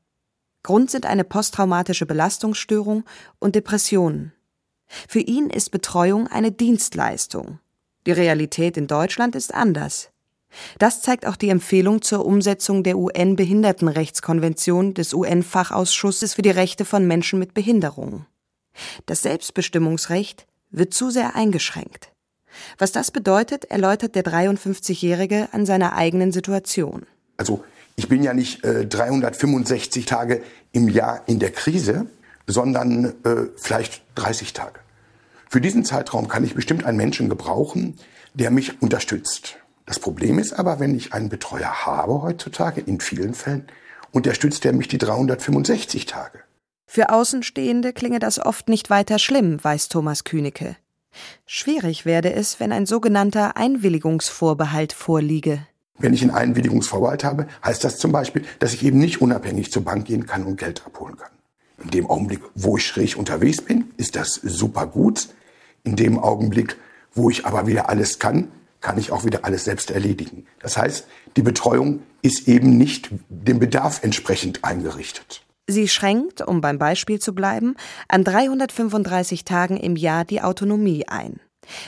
Grund 0.63 0.91
sind 0.91 1.05
eine 1.05 1.23
posttraumatische 1.23 2.05
Belastungsstörung 2.05 3.05
und 3.39 3.55
Depressionen. 3.55 4.33
Für 5.07 5.19
ihn 5.19 5.49
ist 5.49 5.71
Betreuung 5.71 6.27
eine 6.27 6.51
Dienstleistung. 6.51 7.59
Die 8.05 8.11
Realität 8.11 8.75
in 8.75 8.87
Deutschland 8.87 9.35
ist 9.35 9.53
anders. 9.53 10.11
Das 10.79 11.01
zeigt 11.01 11.25
auch 11.27 11.35
die 11.35 11.49
Empfehlung 11.49 12.01
zur 12.01 12.25
Umsetzung 12.25 12.83
der 12.83 12.97
UN-Behindertenrechtskonvention 12.97 14.93
des 14.93 15.13
UN-Fachausschusses 15.13 16.33
für 16.33 16.41
die 16.41 16.49
Rechte 16.49 16.85
von 16.85 17.05
Menschen 17.05 17.39
mit 17.39 17.53
Behinderungen. 17.53 18.25
Das 19.05 19.21
Selbstbestimmungsrecht 19.21 20.47
wird 20.71 20.93
zu 20.93 21.09
sehr 21.09 21.35
eingeschränkt. 21.35 22.11
Was 22.77 22.91
das 22.91 23.11
bedeutet, 23.11 23.65
erläutert 23.65 24.15
der 24.15 24.23
53-Jährige 24.23 25.49
an 25.51 25.65
seiner 25.65 25.93
eigenen 25.93 26.31
Situation. 26.31 27.05
Also 27.37 27.63
ich 27.95 28.07
bin 28.07 28.23
ja 28.23 28.33
nicht 28.33 28.63
äh, 28.63 28.85
365 28.85 30.05
Tage 30.05 30.41
im 30.71 30.87
Jahr 30.87 31.23
in 31.27 31.39
der 31.39 31.51
Krise, 31.51 32.07
sondern 32.47 33.13
äh, 33.23 33.47
vielleicht 33.55 34.01
30 34.15 34.53
Tage. 34.53 34.79
Für 35.47 35.61
diesen 35.61 35.85
Zeitraum 35.85 36.27
kann 36.27 36.43
ich 36.43 36.55
bestimmt 36.55 36.85
einen 36.85 36.97
Menschen 36.97 37.29
gebrauchen, 37.29 37.97
der 38.33 38.51
mich 38.51 38.81
unterstützt. 38.81 39.58
Das 39.89 39.97
Problem 39.97 40.37
ist 40.37 40.53
aber, 40.53 40.79
wenn 40.79 40.93
ich 40.93 41.13
einen 41.13 41.29
Betreuer 41.29 41.87
habe 41.87 42.21
heutzutage, 42.21 42.79
in 42.79 42.99
vielen 42.99 43.33
Fällen, 43.33 43.65
unterstützt 44.11 44.63
er 44.63 44.71
mich 44.71 44.87
die 44.87 44.99
365 44.99 46.05
Tage. 46.05 46.41
Für 46.85 47.09
Außenstehende 47.09 47.91
klinge 47.91 48.19
das 48.19 48.37
oft 48.37 48.69
nicht 48.69 48.91
weiter 48.91 49.17
schlimm, 49.17 49.57
weiß 49.63 49.89
Thomas 49.89 50.25
Kühnecke. 50.25 50.75
Schwierig 51.47 52.05
werde 52.05 52.31
es, 52.31 52.59
wenn 52.59 52.71
ein 52.71 52.85
sogenannter 52.85 53.57
Einwilligungsvorbehalt 53.57 54.93
vorliege. 54.93 55.65
Wenn 55.97 56.13
ich 56.13 56.21
einen 56.21 56.35
Einwilligungsvorbehalt 56.35 57.23
habe, 57.23 57.47
heißt 57.65 57.83
das 57.83 57.97
zum 57.97 58.11
Beispiel, 58.11 58.45
dass 58.59 58.75
ich 58.75 58.85
eben 58.85 58.99
nicht 58.99 59.23
unabhängig 59.23 59.71
zur 59.71 59.85
Bank 59.85 60.05
gehen 60.05 60.27
kann 60.27 60.43
und 60.43 60.57
Geld 60.57 60.85
abholen 60.85 61.17
kann. 61.17 61.31
In 61.83 61.89
dem 61.89 62.07
Augenblick, 62.07 62.41
wo 62.53 62.77
ich 62.77 62.85
schräg 62.85 63.17
unterwegs 63.17 63.63
bin, 63.63 63.85
ist 63.97 64.15
das 64.15 64.35
super 64.35 64.85
gut. 64.85 65.29
In 65.83 65.95
dem 65.95 66.19
Augenblick, 66.19 66.77
wo 67.15 67.31
ich 67.31 67.47
aber 67.47 67.65
wieder 67.65 67.89
alles 67.89 68.19
kann, 68.19 68.49
kann 68.81 68.97
ich 68.97 69.11
auch 69.11 69.25
wieder 69.25 69.45
alles 69.45 69.65
selbst 69.65 69.91
erledigen. 69.91 70.45
Das 70.59 70.77
heißt, 70.77 71.07
die 71.35 71.41
Betreuung 71.41 72.03
ist 72.21 72.47
eben 72.47 72.77
nicht 72.77 73.09
dem 73.29 73.59
Bedarf 73.59 74.03
entsprechend 74.03 74.63
eingerichtet. 74.63 75.43
Sie 75.67 75.87
schränkt, 75.87 76.41
um 76.41 76.61
beim 76.61 76.79
Beispiel 76.79 77.19
zu 77.19 77.35
bleiben, 77.35 77.75
an 78.07 78.23
335 78.23 79.45
Tagen 79.45 79.77
im 79.77 79.95
Jahr 79.95 80.25
die 80.25 80.41
Autonomie 80.41 81.07
ein. 81.07 81.39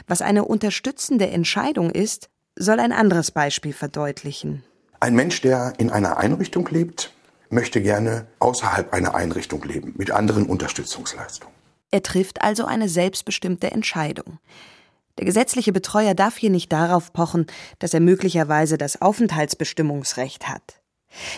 Was 0.08 0.22
eine 0.22 0.46
unterstützende 0.46 1.28
Entscheidung 1.30 1.90
ist, 1.90 2.30
soll 2.56 2.80
ein 2.80 2.92
anderes 2.92 3.32
Beispiel 3.32 3.74
verdeutlichen. 3.74 4.64
Ein 5.00 5.16
Mensch, 5.16 5.42
der 5.42 5.74
in 5.80 5.90
einer 5.90 6.18
Einrichtung 6.18 6.68
lebt, 6.70 7.12
möchte 7.50 7.82
gerne 7.82 8.28
außerhalb 8.40 8.94
einer 8.94 9.16
Einrichtung 9.16 9.64
leben, 9.64 9.94
mit 9.98 10.12
anderen 10.12 10.46
Unterstützungsleistungen. 10.46 11.54
Er 11.90 12.04
trifft 12.04 12.42
also 12.42 12.66
eine 12.66 12.88
selbstbestimmte 12.88 13.72
Entscheidung. 13.72 14.38
Der 15.18 15.26
gesetzliche 15.26 15.72
Betreuer 15.72 16.14
darf 16.14 16.38
hier 16.38 16.50
nicht 16.50 16.72
darauf 16.72 17.14
pochen, 17.14 17.48
dass 17.80 17.94
er 17.94 18.00
möglicherweise 18.00 18.78
das 18.78 19.02
Aufenthaltsbestimmungsrecht 19.02 20.48
hat. 20.48 20.82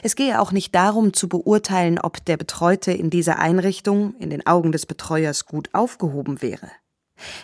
Es 0.04 0.16
gehe 0.16 0.40
auch 0.40 0.52
nicht 0.52 0.76
darum 0.76 1.14
zu 1.14 1.28
beurteilen, 1.28 2.00
ob 2.00 2.24
der 2.26 2.38
Betreute 2.38 2.92
in 2.92 3.10
dieser 3.10 3.40
Einrichtung 3.40 4.16
in 4.20 4.30
den 4.30 4.46
Augen 4.46 4.72
des 4.72 4.86
Betreuers 4.86 5.46
gut 5.46 5.70
aufgehoben 5.74 6.42
wäre. 6.42 6.70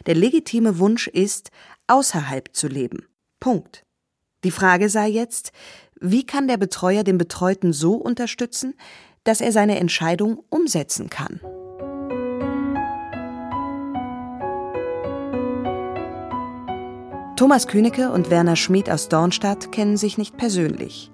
Der 0.06 0.16
legitime 0.16 0.80
Wunsch 0.80 1.08
ist, 1.08 1.52
außerhalb 1.88 2.56
zu 2.56 2.68
leben. 2.68 3.08
Punkt. 3.40 3.84
Die 4.44 4.52
Frage 4.52 4.90
sei 4.90 5.10
jetzt, 5.10 5.52
wie 6.00 6.26
kann 6.26 6.48
der 6.48 6.58
Betreuer 6.58 7.04
den 7.04 7.18
Betreuten 7.18 7.74
so 7.74 7.96
unterstützen, 7.96 8.76
dass 9.24 9.42
er 9.42 9.52
seine 9.52 9.80
Entscheidung 9.80 10.44
umsetzen 10.50 11.10
kann? 11.10 11.42
Thomas 17.40 17.68
Kühnecke 17.68 18.12
und 18.12 18.30
Werner 18.30 18.58
Schmid 18.58 18.90
aus 18.90 19.08
Dornstadt 19.08 19.72
kennen 19.72 19.96
sich 19.96 20.18
nicht 20.18 20.36
persönlich. 20.36 21.10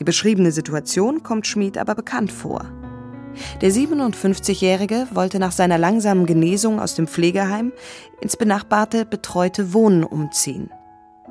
Die 0.00 0.04
beschriebene 0.04 0.50
Situation 0.50 1.22
kommt 1.22 1.46
Schmid 1.46 1.78
aber 1.78 1.94
bekannt 1.94 2.32
vor. 2.32 2.64
Der 3.62 3.70
57-Jährige 3.70 5.06
wollte 5.12 5.38
nach 5.38 5.52
seiner 5.52 5.78
langsamen 5.78 6.26
Genesung 6.26 6.80
aus 6.80 6.96
dem 6.96 7.06
Pflegeheim 7.06 7.72
ins 8.20 8.36
benachbarte 8.36 9.04
betreute 9.04 9.72
Wohnen 9.72 10.02
umziehen. 10.02 10.70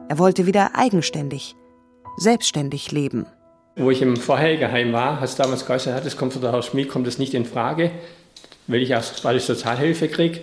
Er 0.08 0.17
wollte 0.19 0.46
wieder 0.46 0.69
eigenständig, 0.74 1.58
selbstständig 2.15 2.93
leben. 2.93 3.25
Wo 3.75 3.91
ich 3.91 4.01
im 4.01 4.15
Vorhelgeheim 4.15 4.93
war, 4.93 5.19
hat 5.19 5.27
es 5.27 5.36
damals 5.36 5.65
gesagt, 5.65 6.05
das 6.05 6.15
kommt 6.15 6.31
von 6.31 6.41
der 6.41 6.53
Haus 6.53 6.67
Schmied, 6.67 6.88
kommt 6.88 7.08
das 7.08 7.17
nicht 7.17 7.34
in 7.34 7.43
Frage, 7.43 7.91
weil 8.67 8.81
ich, 8.84 8.91
erst, 8.91 9.22
weil 9.25 9.36
ich 9.36 9.43
Sozialhilfe 9.43 10.08
kriege. 10.08 10.39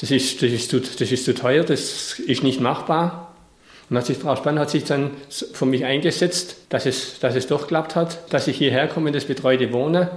Das 0.00 0.10
ist, 0.10 0.42
das, 0.42 0.50
ist 0.50 0.70
zu, 0.70 0.80
das 0.80 1.12
ist 1.12 1.24
zu 1.24 1.34
teuer, 1.34 1.64
das 1.64 2.18
ist 2.18 2.42
nicht 2.42 2.60
machbar. 2.60 3.34
Und 3.88 3.96
hat 3.96 4.06
sich, 4.06 4.18
Frau 4.18 4.36
Spann 4.36 4.58
hat 4.58 4.70
sich 4.70 4.84
dann 4.84 5.10
für 5.52 5.66
mich 5.66 5.84
eingesetzt, 5.84 6.56
dass 6.68 6.86
es, 6.86 7.18
dass 7.18 7.34
es 7.34 7.48
doch 7.48 7.62
geklappt 7.62 7.96
hat, 7.96 8.32
dass 8.32 8.46
ich 8.46 8.56
hierher 8.56 8.86
komme 8.86 9.08
in 9.08 9.14
das 9.14 9.24
betreute 9.24 9.72
Wohnen. 9.72 10.08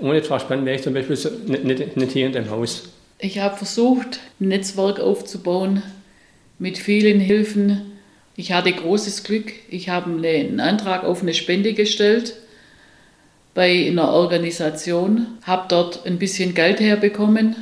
Ohne 0.00 0.22
Frau 0.22 0.38
Spann 0.38 0.64
wäre 0.64 0.76
ich 0.76 0.82
zum 0.82 0.94
Beispiel 0.94 1.16
nicht, 1.46 1.64
nicht, 1.64 1.96
nicht 1.96 2.12
hier 2.12 2.26
in 2.26 2.32
dem 2.32 2.50
Haus. 2.50 2.84
Ich 3.18 3.38
habe 3.38 3.56
versucht, 3.56 4.20
ein 4.40 4.48
Netzwerk 4.48 4.98
aufzubauen 5.00 5.82
mit 6.58 6.78
vielen 6.78 7.20
Hilfen, 7.20 7.98
ich 8.38 8.52
hatte 8.52 8.70
großes 8.70 9.24
Glück. 9.24 9.52
Ich 9.68 9.88
habe 9.88 10.12
einen 10.12 10.60
Antrag 10.60 11.02
auf 11.02 11.22
eine 11.22 11.34
Spende 11.34 11.74
gestellt 11.74 12.34
bei 13.52 13.88
einer 13.88 14.12
Organisation, 14.12 15.26
habe 15.42 15.64
dort 15.68 16.06
ein 16.06 16.20
bisschen 16.20 16.54
Geld 16.54 16.78
herbekommen. 16.78 17.56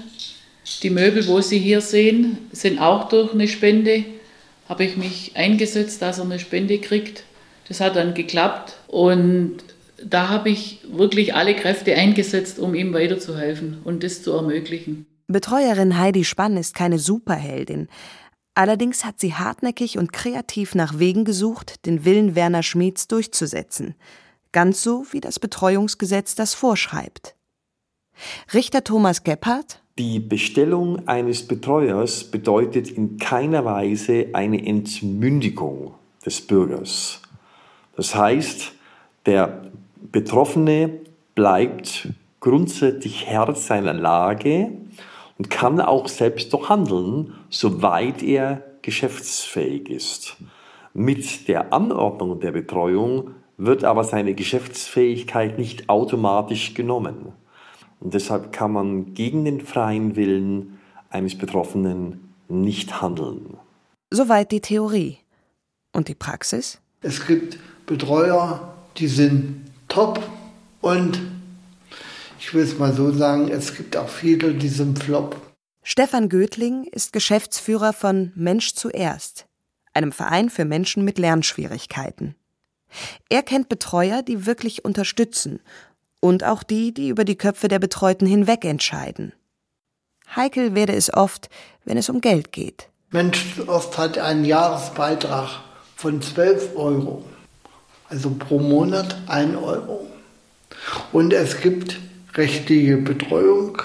Die 0.82 0.90
Möbel, 0.90 1.26
wo 1.28 1.40
Sie 1.40 1.58
hier 1.58 1.80
sehen, 1.80 2.38
sind 2.52 2.80
auch 2.80 3.08
durch 3.08 3.32
eine 3.32 3.48
Spende. 3.48 4.04
Habe 4.68 4.84
ich 4.84 4.96
mich 4.96 5.32
eingesetzt, 5.34 6.02
dass 6.02 6.18
er 6.18 6.24
eine 6.24 6.38
Spende 6.38 6.78
kriegt. 6.78 7.22
Das 7.68 7.80
hat 7.80 7.96
dann 7.96 8.14
geklappt 8.14 8.76
und 8.88 9.58
da 10.04 10.28
habe 10.28 10.50
ich 10.50 10.80
wirklich 10.88 11.34
alle 11.34 11.54
Kräfte 11.54 11.94
eingesetzt, 11.94 12.58
um 12.58 12.74
ihm 12.74 12.92
weiterzuhelfen 12.92 13.78
und 13.84 14.02
das 14.02 14.22
zu 14.22 14.32
ermöglichen. 14.32 15.06
Betreuerin 15.28 15.98
Heidi 15.98 16.24
Spann 16.24 16.56
ist 16.56 16.74
keine 16.74 16.98
Superheldin. 16.98 17.88
Allerdings 18.54 19.04
hat 19.04 19.20
sie 19.20 19.34
hartnäckig 19.34 19.98
und 19.98 20.12
kreativ 20.12 20.74
nach 20.74 20.98
Wegen 20.98 21.24
gesucht, 21.24 21.86
den 21.86 22.04
Willen 22.04 22.34
Werner 22.34 22.62
Schmieds 22.62 23.08
durchzusetzen. 23.08 23.94
Ganz 24.52 24.82
so, 24.82 25.04
wie 25.10 25.20
das 25.20 25.38
Betreuungsgesetz 25.38 26.34
das 26.34 26.54
vorschreibt. 26.54 27.34
Richter 28.54 28.82
Thomas 28.82 29.24
Gebhardt 29.24 29.82
die 29.98 30.20
Bestellung 30.20 31.08
eines 31.08 31.48
Betreuers 31.48 32.24
bedeutet 32.24 32.90
in 32.90 33.16
keiner 33.16 33.64
Weise 33.64 34.26
eine 34.34 34.66
Entmündigung 34.66 35.94
des 36.24 36.42
Bürgers. 36.42 37.22
Das 37.96 38.14
heißt, 38.14 38.72
der 39.24 39.62
Betroffene 40.12 41.00
bleibt 41.34 42.08
grundsätzlich 42.40 43.26
Herr 43.26 43.54
seiner 43.54 43.94
Lage 43.94 44.70
und 45.38 45.48
kann 45.48 45.80
auch 45.80 46.08
selbst 46.08 46.52
doch 46.52 46.68
handeln, 46.68 47.32
soweit 47.48 48.22
er 48.22 48.62
geschäftsfähig 48.82 49.88
ist. 49.88 50.36
Mit 50.92 51.48
der 51.48 51.72
Anordnung 51.72 52.38
der 52.40 52.52
Betreuung 52.52 53.30
wird 53.56 53.84
aber 53.84 54.04
seine 54.04 54.34
Geschäftsfähigkeit 54.34 55.58
nicht 55.58 55.88
automatisch 55.88 56.74
genommen. 56.74 57.32
Und 58.00 58.14
deshalb 58.14 58.52
kann 58.52 58.72
man 58.72 59.14
gegen 59.14 59.44
den 59.44 59.60
freien 59.60 60.16
Willen 60.16 60.78
eines 61.10 61.36
Betroffenen 61.36 62.34
nicht 62.48 63.00
handeln. 63.00 63.56
Soweit 64.10 64.52
die 64.52 64.60
Theorie. 64.60 65.18
Und 65.92 66.08
die 66.08 66.14
Praxis? 66.14 66.78
Es 67.00 67.26
gibt 67.26 67.58
Betreuer, 67.86 68.74
die 68.98 69.08
sind 69.08 69.70
top 69.88 70.22
und 70.80 71.20
ich 72.38 72.52
will 72.52 72.62
es 72.62 72.78
mal 72.78 72.92
so 72.92 73.10
sagen, 73.12 73.48
es 73.48 73.74
gibt 73.74 73.96
auch 73.96 74.08
viele, 74.08 74.54
die 74.54 74.68
sind 74.68 75.02
flop. 75.02 75.40
Stefan 75.82 76.28
Götling 76.28 76.84
ist 76.84 77.12
Geschäftsführer 77.12 77.92
von 77.92 78.32
Mensch 78.34 78.74
zuerst, 78.74 79.46
einem 79.94 80.12
Verein 80.12 80.50
für 80.50 80.64
Menschen 80.64 81.04
mit 81.04 81.18
Lernschwierigkeiten. 81.18 82.34
Er 83.28 83.42
kennt 83.42 83.68
Betreuer, 83.68 84.22
die 84.22 84.46
wirklich 84.46 84.84
unterstützen 84.84 85.60
und 86.20 86.44
auch 86.44 86.62
die, 86.62 86.92
die 86.92 87.08
über 87.08 87.24
die 87.24 87.36
Köpfe 87.36 87.68
der 87.68 87.78
Betreuten 87.78 88.26
hinweg 88.26 88.64
entscheiden. 88.64 89.32
Heikel 90.34 90.74
werde 90.74 90.94
es 90.94 91.12
oft, 91.12 91.48
wenn 91.84 91.96
es 91.96 92.08
um 92.08 92.20
Geld 92.20 92.52
geht. 92.52 92.88
Mensch 93.10 93.60
Ost 93.66 93.96
hat 93.98 94.18
einen 94.18 94.44
Jahresbeitrag 94.44 95.60
von 95.94 96.20
12 96.20 96.76
Euro, 96.76 97.24
also 98.08 98.30
pro 98.30 98.58
Monat 98.58 99.16
1 99.28 99.56
Euro. 99.56 100.06
Und 101.12 101.32
es 101.32 101.60
gibt 101.60 101.98
rechtliche 102.34 102.96
Betreuung, 102.96 103.80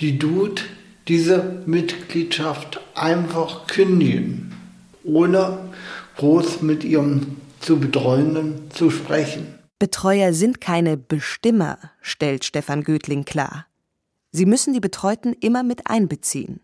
die 0.00 0.18
tut 0.18 0.64
diese 1.06 1.62
Mitgliedschaft 1.66 2.80
einfach 2.94 3.66
kündigen, 3.66 4.54
ohne 5.04 5.58
groß 6.16 6.62
mit 6.62 6.84
ihrem 6.84 7.36
zu 7.60 7.78
Betreuenden 7.78 8.70
zu 8.70 8.90
sprechen. 8.90 9.57
Betreuer 9.78 10.32
sind 10.32 10.60
keine 10.60 10.96
Bestimmer, 10.96 11.78
stellt 12.00 12.44
Stefan 12.44 12.82
Götling 12.82 13.24
klar. 13.24 13.66
Sie 14.32 14.44
müssen 14.44 14.72
die 14.72 14.80
Betreuten 14.80 15.34
immer 15.34 15.62
mit 15.62 15.86
einbeziehen. 15.88 16.58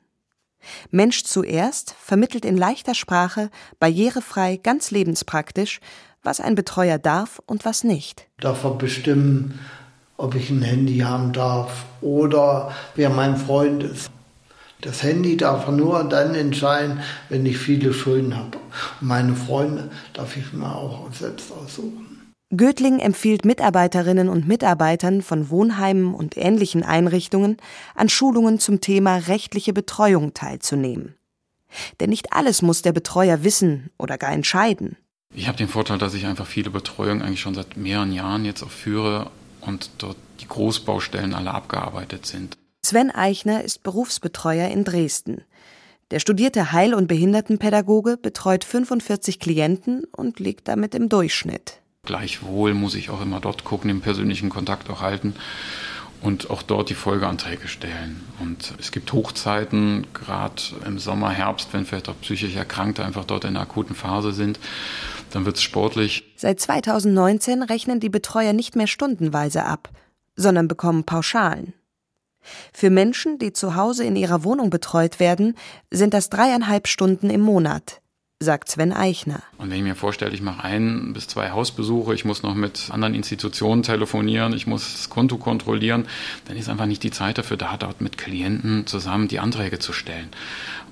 Mensch 0.90 1.22
zuerst 1.22 1.94
vermittelt 2.00 2.44
in 2.44 2.56
leichter 2.56 2.94
Sprache, 2.94 3.50
barrierefrei, 3.78 4.56
ganz 4.56 4.90
lebenspraktisch, 4.90 5.78
was 6.24 6.40
ein 6.40 6.56
Betreuer 6.56 6.98
darf 6.98 7.40
und 7.46 7.64
was 7.64 7.84
nicht. 7.84 8.26
Darf 8.40 8.64
er 8.64 8.72
bestimmen, 8.72 9.60
ob 10.16 10.34
ich 10.34 10.50
ein 10.50 10.62
Handy 10.62 10.98
haben 10.98 11.32
darf 11.32 11.84
oder 12.00 12.72
wer 12.96 13.10
mein 13.10 13.36
Freund 13.36 13.84
ist. 13.84 14.10
Das 14.80 15.04
Handy 15.04 15.36
darf 15.36 15.66
er 15.66 15.72
nur 15.72 16.02
dann 16.02 16.34
entscheiden, 16.34 17.00
wenn 17.28 17.46
ich 17.46 17.58
viele 17.58 17.92
Schulden 17.92 18.36
habe. 18.36 18.58
Meine 19.00 19.36
Freunde 19.36 19.90
darf 20.14 20.36
ich 20.36 20.52
mir 20.52 20.74
auch 20.74 21.12
selbst 21.12 21.52
aussuchen. 21.52 22.03
Götling 22.56 23.00
empfiehlt 23.00 23.44
Mitarbeiterinnen 23.44 24.28
und 24.28 24.46
Mitarbeitern 24.46 25.22
von 25.22 25.50
Wohnheimen 25.50 26.14
und 26.14 26.36
ähnlichen 26.36 26.82
Einrichtungen, 26.82 27.56
an 27.94 28.08
Schulungen 28.08 28.60
zum 28.60 28.80
Thema 28.80 29.16
rechtliche 29.16 29.72
Betreuung 29.72 30.34
teilzunehmen. 30.34 31.14
Denn 31.98 32.10
nicht 32.10 32.32
alles 32.32 32.62
muss 32.62 32.82
der 32.82 32.92
Betreuer 32.92 33.42
wissen 33.42 33.90
oder 33.98 34.18
gar 34.18 34.32
entscheiden. 34.32 34.96
Ich 35.34 35.48
habe 35.48 35.58
den 35.58 35.68
Vorteil, 35.68 35.98
dass 35.98 36.14
ich 36.14 36.26
einfach 36.26 36.46
viele 36.46 36.70
Betreuungen 36.70 37.22
eigentlich 37.22 37.40
schon 37.40 37.54
seit 37.54 37.76
mehreren 37.76 38.12
Jahren 38.12 38.44
jetzt 38.44 38.62
auch 38.62 38.70
führe 38.70 39.30
und 39.60 39.90
dort 39.98 40.16
die 40.40 40.46
Großbaustellen 40.46 41.34
alle 41.34 41.50
abgearbeitet 41.50 42.26
sind. 42.26 42.56
Sven 42.84 43.10
Eichner 43.10 43.64
ist 43.64 43.82
Berufsbetreuer 43.82 44.68
in 44.68 44.84
Dresden. 44.84 45.42
Der 46.10 46.20
studierte 46.20 46.70
Heil- 46.70 46.94
und 46.94 47.08
Behindertenpädagoge 47.08 48.16
betreut 48.18 48.62
45 48.62 49.40
Klienten 49.40 50.04
und 50.04 50.38
liegt 50.38 50.68
damit 50.68 50.94
im 50.94 51.08
Durchschnitt. 51.08 51.80
Gleichwohl 52.04 52.74
muss 52.74 52.94
ich 52.94 53.10
auch 53.10 53.22
immer 53.22 53.40
dort 53.40 53.64
gucken, 53.64 53.88
den 53.88 54.00
persönlichen 54.00 54.50
Kontakt 54.50 54.90
auch 54.90 55.00
halten 55.00 55.34
und 56.24 56.50
auch 56.50 56.62
dort 56.62 56.88
die 56.88 56.94
Folgeanträge 56.94 57.68
stellen. 57.68 58.24
Und 58.40 58.74
es 58.80 58.92
gibt 58.92 59.12
Hochzeiten, 59.12 60.06
gerade 60.14 60.62
im 60.86 60.98
Sommer, 60.98 61.30
Herbst, 61.30 61.68
wenn 61.72 61.84
vielleicht 61.84 62.08
auch 62.08 62.20
psychisch 62.22 62.56
Erkrankte 62.56 63.04
einfach 63.04 63.24
dort 63.24 63.44
in 63.44 63.54
der 63.54 63.62
akuten 63.62 63.94
Phase 63.94 64.32
sind, 64.32 64.58
dann 65.30 65.44
wird 65.44 65.56
es 65.56 65.62
sportlich. 65.62 66.24
Seit 66.36 66.60
2019 66.60 67.62
rechnen 67.62 68.00
die 68.00 68.08
Betreuer 68.08 68.54
nicht 68.54 68.74
mehr 68.74 68.86
stundenweise 68.86 69.64
ab, 69.64 69.90
sondern 70.34 70.66
bekommen 70.66 71.04
Pauschalen. 71.04 71.74
Für 72.72 72.90
Menschen, 72.90 73.38
die 73.38 73.52
zu 73.52 73.74
Hause 73.74 74.04
in 74.04 74.16
ihrer 74.16 74.44
Wohnung 74.44 74.70
betreut 74.70 75.20
werden, 75.20 75.56
sind 75.90 76.14
das 76.14 76.30
dreieinhalb 76.30 76.88
Stunden 76.88 77.30
im 77.30 77.40
Monat 77.40 78.00
sagt 78.44 78.70
Sven 78.70 78.92
Eichner. 78.92 79.42
Und 79.58 79.70
wenn 79.70 79.78
ich 79.78 79.82
mir 79.82 79.96
vorstelle, 79.96 80.32
ich 80.32 80.42
mache 80.42 80.62
ein 80.62 81.12
bis 81.12 81.26
zwei 81.26 81.50
Hausbesuche, 81.50 82.14
ich 82.14 82.24
muss 82.24 82.42
noch 82.42 82.54
mit 82.54 82.90
anderen 82.90 83.14
Institutionen 83.14 83.82
telefonieren, 83.82 84.52
ich 84.52 84.66
muss 84.66 84.92
das 84.92 85.10
Konto 85.10 85.38
kontrollieren, 85.38 86.06
dann 86.46 86.56
ist 86.56 86.68
einfach 86.68 86.86
nicht 86.86 87.02
die 87.02 87.10
Zeit 87.10 87.38
dafür 87.38 87.56
da, 87.56 87.76
dort 87.76 88.00
mit 88.00 88.18
Klienten 88.18 88.86
zusammen 88.86 89.28
die 89.28 89.40
Anträge 89.40 89.78
zu 89.78 89.92
stellen. 89.92 90.28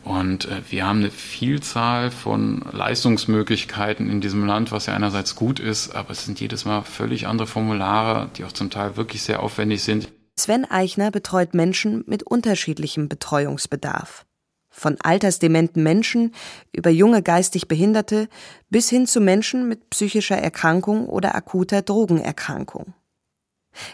Und 0.04 0.46
äh, 0.46 0.62
wir 0.68 0.86
haben 0.86 1.00
eine 1.00 1.10
Vielzahl 1.10 2.10
von 2.10 2.64
Leistungsmöglichkeiten 2.72 4.10
in 4.10 4.20
diesem 4.20 4.44
Land, 4.46 4.72
was 4.72 4.86
ja 4.86 4.94
einerseits 4.94 5.36
gut 5.36 5.60
ist, 5.60 5.94
aber 5.94 6.10
es 6.10 6.24
sind 6.24 6.40
jedes 6.40 6.64
Mal 6.64 6.82
völlig 6.82 7.26
andere 7.26 7.46
Formulare, 7.46 8.28
die 8.36 8.44
auch 8.44 8.52
zum 8.52 8.70
Teil 8.70 8.96
wirklich 8.96 9.22
sehr 9.22 9.42
aufwendig 9.42 9.84
sind. 9.84 10.08
Sven 10.36 10.64
Eichner 10.64 11.10
betreut 11.10 11.54
Menschen 11.54 12.04
mit 12.06 12.22
unterschiedlichem 12.22 13.08
Betreuungsbedarf. 13.08 14.24
Von 14.72 14.96
altersdementen 15.00 15.82
Menschen 15.82 16.34
über 16.72 16.90
junge 16.90 17.22
geistig 17.22 17.68
Behinderte 17.68 18.28
bis 18.70 18.88
hin 18.88 19.06
zu 19.06 19.20
Menschen 19.20 19.68
mit 19.68 19.90
psychischer 19.90 20.38
Erkrankung 20.38 21.06
oder 21.06 21.34
akuter 21.34 21.82
Drogenerkrankung. 21.82 22.94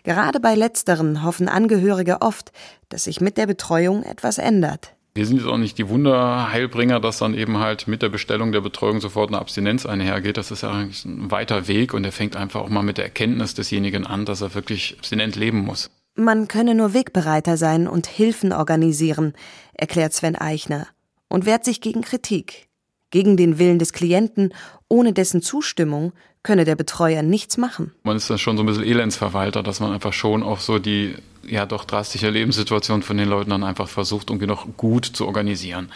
Gerade 0.05 0.41
bei 0.41 0.55
letzteren 0.55 1.25
hoffen 1.25 1.49
Angehörige 1.49 2.23
oft, 2.23 2.53
dass 2.89 3.05
sich 3.05 3.21
mit 3.21 3.37
der 3.37 3.47
Betreuung 3.47 4.03
etwas 4.03 4.39
ändert. 4.39 4.95
Wir 5.15 5.27
sind 5.27 5.39
jetzt 5.39 5.49
auch 5.49 5.57
nicht 5.57 5.79
die 5.79 5.89
Wunderheilbringer, 5.89 7.01
dass 7.01 7.19
dann 7.19 7.35
eben 7.35 7.59
halt 7.59 7.89
mit 7.89 8.03
der 8.03 8.09
Bestellung 8.09 8.53
der 8.53 8.61
Betreuung 8.61 9.01
sofort 9.01 9.31
eine 9.31 9.41
Abstinenz 9.41 9.85
einhergeht. 9.85 10.37
Das 10.37 10.53
ist 10.53 10.63
ja 10.63 10.71
eigentlich 10.71 11.05
ein 11.05 11.31
weiter 11.33 11.67
Weg 11.67 11.93
und 11.93 12.05
er 12.05 12.13
fängt 12.13 12.37
einfach 12.37 12.61
auch 12.61 12.69
mal 12.69 12.85
mit 12.85 12.99
der 12.99 13.05
Erkenntnis 13.07 13.55
desjenigen 13.55 14.07
an, 14.07 14.27
dass 14.27 14.43
er 14.43 14.55
wirklich 14.55 14.95
abstinent 14.97 15.35
leben 15.35 15.59
muss. 15.59 15.91
Man 16.15 16.49
könne 16.49 16.75
nur 16.75 16.95
Wegbereiter 16.95 17.57
sein 17.57 17.87
und 17.87 18.07
Hilfen 18.07 18.53
organisieren, 18.53 19.35
erklärt 19.79 20.13
Sven 20.13 20.37
Eichner 20.37 20.87
und 21.29 21.47
wehrt 21.47 21.65
sich 21.65 21.81
gegen 21.81 22.03
Kritik. 22.03 22.69
Gegen 23.11 23.39
den 23.39 23.59
Willen 23.59 23.79
des 23.79 23.95
Klienten, 23.95 24.53
ohne 24.89 25.15
dessen 25.15 25.41
Zustimmung 25.41 26.13
könne 26.43 26.67
der 26.67 26.77
Betreuer 26.77 27.23
nichts 27.23 27.57
machen. 27.57 27.93
Man 28.03 28.19
ist 28.19 28.29
da 28.29 28.37
schon 28.37 28.59
so 28.59 28.63
ein 28.63 28.67
bisschen 28.67 28.85
Elendsverwalter, 28.85 29.63
dass 29.63 29.81
man 29.81 29.93
einfach 29.93 30.13
schon 30.13 30.43
auch 30.43 30.61
so 30.61 30.79
die 30.79 31.15
ja 31.47 31.65
doch 31.67 31.85
drastische 31.85 32.29
Lebenssituation 32.29 33.03
von 33.03 33.17
den 33.17 33.29
Leuten 33.29 33.51
dann 33.51 33.65
einfach 33.65 33.89
versucht, 33.89 34.29
irgendwie 34.31 34.47
noch 34.47 34.67
gut 34.77 35.07
zu 35.07 35.27
organisieren. 35.27 35.91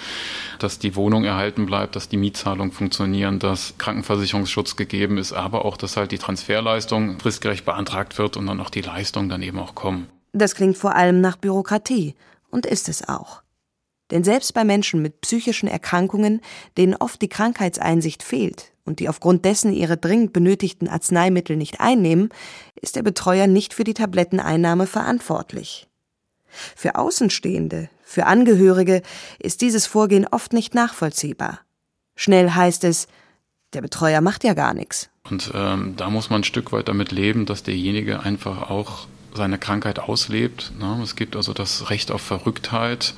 Dass 0.58 0.78
die 0.78 0.96
Wohnung 0.96 1.24
erhalten 1.24 1.66
bleibt, 1.66 1.96
dass 1.96 2.08
die 2.08 2.16
Mietzahlungen 2.16 2.72
funktionieren, 2.72 3.38
dass 3.38 3.74
Krankenversicherungsschutz 3.78 4.76
gegeben 4.76 5.18
ist, 5.18 5.32
aber 5.32 5.64
auch, 5.64 5.76
dass 5.76 5.96
halt 5.96 6.12
die 6.12 6.18
Transferleistung 6.18 7.18
fristgerecht 7.20 7.64
beantragt 7.64 8.18
wird 8.18 8.36
und 8.36 8.46
dann 8.46 8.60
auch 8.60 8.70
die 8.70 8.80
Leistungen 8.80 9.28
dann 9.28 9.42
eben 9.42 9.58
auch 9.58 9.74
kommen. 9.74 10.08
Das 10.32 10.54
klingt 10.54 10.78
vor 10.78 10.94
allem 10.96 11.20
nach 11.20 11.36
Bürokratie 11.36 12.14
und 12.50 12.64
ist 12.64 12.88
es 12.88 13.06
auch. 13.06 13.41
Denn 14.10 14.24
selbst 14.24 14.52
bei 14.52 14.64
Menschen 14.64 15.00
mit 15.00 15.20
psychischen 15.22 15.68
Erkrankungen, 15.68 16.40
denen 16.76 16.94
oft 16.94 17.22
die 17.22 17.28
Krankheitseinsicht 17.28 18.22
fehlt 18.22 18.72
und 18.84 19.00
die 19.00 19.08
aufgrund 19.08 19.44
dessen 19.44 19.72
ihre 19.72 19.96
dringend 19.96 20.32
benötigten 20.32 20.88
Arzneimittel 20.88 21.56
nicht 21.56 21.80
einnehmen, 21.80 22.28
ist 22.74 22.96
der 22.96 23.02
Betreuer 23.02 23.46
nicht 23.46 23.72
für 23.72 23.84
die 23.84 23.94
Tabletteneinnahme 23.94 24.86
verantwortlich. 24.86 25.88
Für 26.76 26.96
Außenstehende, 26.96 27.88
für 28.02 28.26
Angehörige 28.26 29.02
ist 29.38 29.62
dieses 29.62 29.86
Vorgehen 29.86 30.26
oft 30.30 30.52
nicht 30.52 30.74
nachvollziehbar. 30.74 31.60
Schnell 32.14 32.50
heißt 32.50 32.84
es, 32.84 33.08
der 33.72 33.80
Betreuer 33.80 34.20
macht 34.20 34.44
ja 34.44 34.52
gar 34.52 34.74
nichts. 34.74 35.08
Und 35.30 35.50
ähm, 35.54 35.94
da 35.96 36.10
muss 36.10 36.28
man 36.28 36.40
ein 36.40 36.44
Stück 36.44 36.72
weit 36.72 36.88
damit 36.88 37.10
leben, 37.10 37.46
dass 37.46 37.62
derjenige 37.62 38.20
einfach 38.20 38.68
auch 38.70 39.06
seine 39.34 39.58
Krankheit 39.58 39.98
auslebt. 39.98 40.72
Ne? 40.78 41.00
Es 41.02 41.16
gibt 41.16 41.36
also 41.36 41.54
das 41.54 41.88
Recht 41.90 42.10
auf 42.10 42.20
Verrücktheit, 42.20 43.14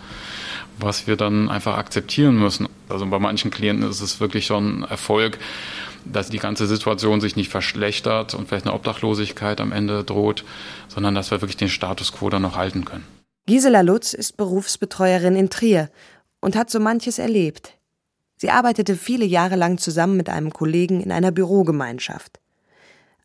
was 0.79 1.07
wir 1.07 1.17
dann 1.17 1.49
einfach 1.49 1.77
akzeptieren 1.77 2.37
müssen. 2.37 2.69
Also 2.89 3.07
bei 3.07 3.19
manchen 3.19 3.51
Klienten 3.51 3.89
ist 3.89 4.01
es 4.01 4.21
wirklich 4.21 4.47
schon 4.47 4.85
Erfolg, 4.85 5.39
dass 6.05 6.29
die 6.29 6.39
ganze 6.39 6.67
Situation 6.67 7.21
sich 7.21 7.37
nicht 7.37 7.51
verschlechtert 7.51 8.35
und 8.35 8.49
vielleicht 8.49 8.67
eine 8.67 8.75
Obdachlosigkeit 8.75 9.61
am 9.61 9.73
Ende 9.73 10.05
droht, 10.05 10.45
sondern 10.89 11.15
dass 11.15 11.31
wir 11.31 11.41
wirklich 11.41 11.57
den 11.57 11.69
Status 11.69 12.13
quo 12.13 12.29
dann 12.29 12.43
noch 12.43 12.57
halten 12.57 12.85
können. 12.85 13.07
Gisela 13.47 13.83
Lutz 13.83 14.13
ist 14.15 14.37
Berufsbetreuerin 14.37 15.37
in 15.37 15.51
Trier 15.51 15.91
und 16.41 16.57
hat 16.57 16.71
so 16.71 16.81
manches 16.81 17.19
erlebt. 17.19 17.75
Sie 18.37 18.51
arbeitete 18.51 18.97
viele 18.97 19.25
Jahre 19.25 19.57
lang 19.57 19.79
zusammen 19.79 20.17
mit 20.17 20.29
einem 20.29 20.53
Kollegen 20.53 21.01
in 21.01 21.13
einer 21.13 21.31
Bürogemeinschaft. 21.31 22.41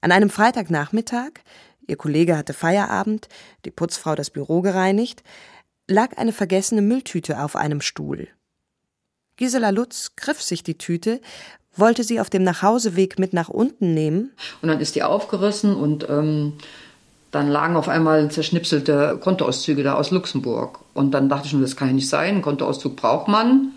An 0.01 0.11
einem 0.11 0.29
Freitagnachmittag, 0.29 1.31
ihr 1.87 1.97
Kollege 1.97 2.37
hatte 2.37 2.53
Feierabend, 2.53 3.27
die 3.65 3.71
Putzfrau 3.71 4.15
das 4.15 4.29
Büro 4.29 4.61
gereinigt, 4.61 5.23
lag 5.89 6.17
eine 6.17 6.31
vergessene 6.31 6.81
Mülltüte 6.81 7.41
auf 7.43 7.55
einem 7.55 7.81
Stuhl. 7.81 8.27
Gisela 9.37 9.69
Lutz 9.69 10.15
griff 10.15 10.41
sich 10.41 10.63
die 10.63 10.77
Tüte, 10.77 11.21
wollte 11.75 12.03
sie 12.03 12.19
auf 12.19 12.29
dem 12.29 12.43
Nachhauseweg 12.43 13.19
mit 13.19 13.33
nach 13.33 13.49
unten 13.49 13.93
nehmen. 13.93 14.31
Und 14.61 14.69
dann 14.69 14.79
ist 14.79 14.95
die 14.95 15.03
aufgerissen 15.03 15.75
und 15.75 16.07
ähm, 16.09 16.53
dann 17.31 17.47
lagen 17.47 17.75
auf 17.75 17.87
einmal 17.87 18.29
zerschnipselte 18.31 19.17
Kontoauszüge 19.21 19.83
da 19.83 19.93
aus 19.93 20.11
Luxemburg. 20.11 20.79
Und 20.93 21.11
dann 21.11 21.29
dachte 21.29 21.45
ich 21.45 21.51
schon, 21.51 21.61
das 21.61 21.75
kann 21.75 21.89
ja 21.89 21.93
nicht 21.93 22.09
sein, 22.09 22.35
einen 22.35 22.41
Kontoauszug 22.41 22.95
braucht 22.95 23.27
man. 23.27 23.73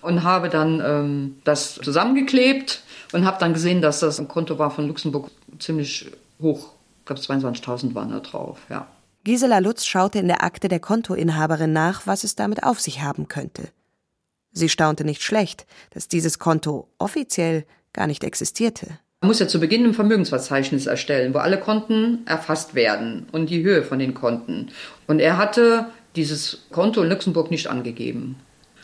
Und 0.00 0.22
habe 0.22 0.50
dann 0.50 0.82
ähm, 0.84 1.36
das 1.44 1.76
zusammengeklebt 1.76 2.82
und 3.12 3.24
habe 3.24 3.38
dann 3.40 3.54
gesehen, 3.54 3.80
dass 3.80 4.00
das 4.00 4.20
ein 4.20 4.28
Konto 4.28 4.58
war 4.58 4.70
von 4.70 4.86
Luxemburg 4.86 5.30
ziemlich 5.58 6.10
hoch. 6.42 6.72
Ich 7.00 7.06
glaube, 7.06 7.20
22.000 7.22 7.94
waren 7.94 8.10
da 8.10 8.20
drauf, 8.20 8.58
ja. 8.68 8.86
Gisela 9.24 9.58
Lutz 9.58 9.86
schaute 9.86 10.18
in 10.18 10.28
der 10.28 10.44
Akte 10.44 10.68
der 10.68 10.80
Kontoinhaberin 10.80 11.72
nach, 11.72 12.06
was 12.06 12.24
es 12.24 12.36
damit 12.36 12.62
auf 12.62 12.78
sich 12.78 13.00
haben 13.00 13.26
könnte. 13.26 13.68
Sie 14.52 14.68
staunte 14.68 15.02
nicht 15.02 15.22
schlecht, 15.22 15.66
dass 15.90 16.08
dieses 16.08 16.38
Konto 16.38 16.88
offiziell 16.98 17.64
gar 17.94 18.06
nicht 18.06 18.22
existierte. 18.22 18.86
Man 19.22 19.28
muss 19.28 19.38
ja 19.38 19.48
zu 19.48 19.60
Beginn 19.60 19.86
ein 19.86 19.94
Vermögensverzeichnis 19.94 20.84
erstellen, 20.86 21.32
wo 21.32 21.38
alle 21.38 21.58
Konten 21.58 22.26
erfasst 22.26 22.74
werden 22.74 23.26
und 23.32 23.48
die 23.48 23.62
Höhe 23.62 23.82
von 23.82 23.98
den 23.98 24.12
Konten. 24.12 24.70
Und 25.06 25.20
er 25.20 25.38
hatte 25.38 25.86
dieses 26.16 26.66
Konto 26.70 27.02
in 27.02 27.08
Luxemburg 27.08 27.50
nicht 27.50 27.68
angegeben. 27.68 28.36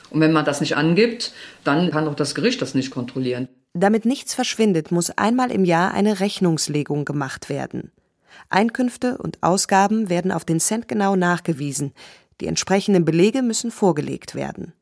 Und 0.09 0.21
wenn 0.21 0.33
man 0.33 0.47
das 0.47 0.63
nicht 0.63 0.75
angibt, 0.75 1.33
dann 1.65 1.91
kann 1.91 2.09
auch 2.09 2.15
das 2.15 2.35
Gericht 2.35 2.63
das 2.63 2.75
nicht 2.75 2.91
kontrollieren. 2.91 3.47
Damit 3.75 4.07
nichts 4.07 4.35
verschwindet, 4.35 4.91
muss 4.91 5.11
einmal 5.11 5.51
im 5.53 5.67
Jahr 5.67 5.93
eine 5.93 6.19
Rechnungslegung 6.19 7.05
gemacht 7.05 7.51
werden. 7.51 7.93
Einkünfte 8.49 9.19
und 9.19 9.43
Ausgaben 9.43 10.09
werden 10.09 10.33
auf 10.33 10.45
den 10.45 10.61
Cent 10.61 10.89
genau 10.89 11.17
nachgewiesen. 11.17 11.93
Die 12.41 12.47
entsprechenden 12.47 13.05
Belege 13.05 13.43
müssen 13.43 13.71
vorgelegt 13.71 14.35
werden. 14.35 14.73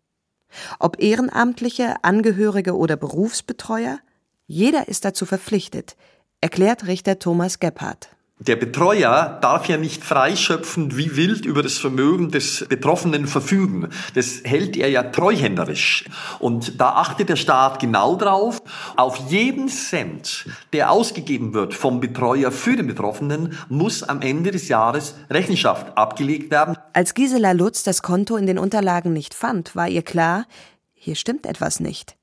Ob 0.78 1.02
Ehrenamtliche, 1.02 1.96
Angehörige 2.02 2.76
oder 2.76 2.96
Berufsbetreuer, 2.96 3.98
jeder 4.46 4.88
ist 4.88 5.04
dazu 5.04 5.26
verpflichtet, 5.26 5.96
erklärt 6.40 6.86
Richter 6.86 7.18
Thomas 7.18 7.58
Gebhardt. 7.58 8.10
Der 8.40 8.54
Betreuer 8.54 9.36
darf 9.42 9.66
ja 9.66 9.76
nicht 9.78 10.04
freischöpfend 10.04 10.96
wie 10.96 11.16
wild 11.16 11.44
über 11.44 11.60
das 11.60 11.76
Vermögen 11.76 12.30
des 12.30 12.64
Betroffenen 12.68 13.26
verfügen. 13.26 13.88
Das 14.14 14.42
hält 14.44 14.76
er 14.76 14.88
ja 14.88 15.02
treuhänderisch. 15.02 16.04
Und 16.38 16.80
da 16.80 16.90
achtet 16.90 17.30
der 17.30 17.36
Staat 17.36 17.80
genau 17.80 18.14
drauf. 18.14 18.62
Auf 18.94 19.28
jeden 19.28 19.68
Cent, 19.68 20.46
der 20.72 20.92
ausgegeben 20.92 21.52
wird 21.52 21.74
vom 21.74 21.98
Betreuer 21.98 22.52
für 22.52 22.76
den 22.76 22.86
Betroffenen, 22.86 23.58
muss 23.68 24.04
am 24.04 24.22
Ende 24.22 24.52
des 24.52 24.68
Jahres 24.68 25.16
Rechenschaft 25.28 25.98
abgelegt 25.98 26.52
werden. 26.52 26.76
Als 26.92 27.14
Gisela 27.14 27.50
Lutz 27.50 27.82
das 27.82 28.02
Konto 28.02 28.36
in 28.36 28.46
den 28.46 28.58
Unterlagen 28.60 29.12
nicht 29.12 29.34
fand, 29.34 29.74
war 29.74 29.88
ihr 29.88 30.02
klar, 30.02 30.46
hier 30.94 31.16
stimmt 31.16 31.44
etwas 31.44 31.80
nicht. 31.80 32.16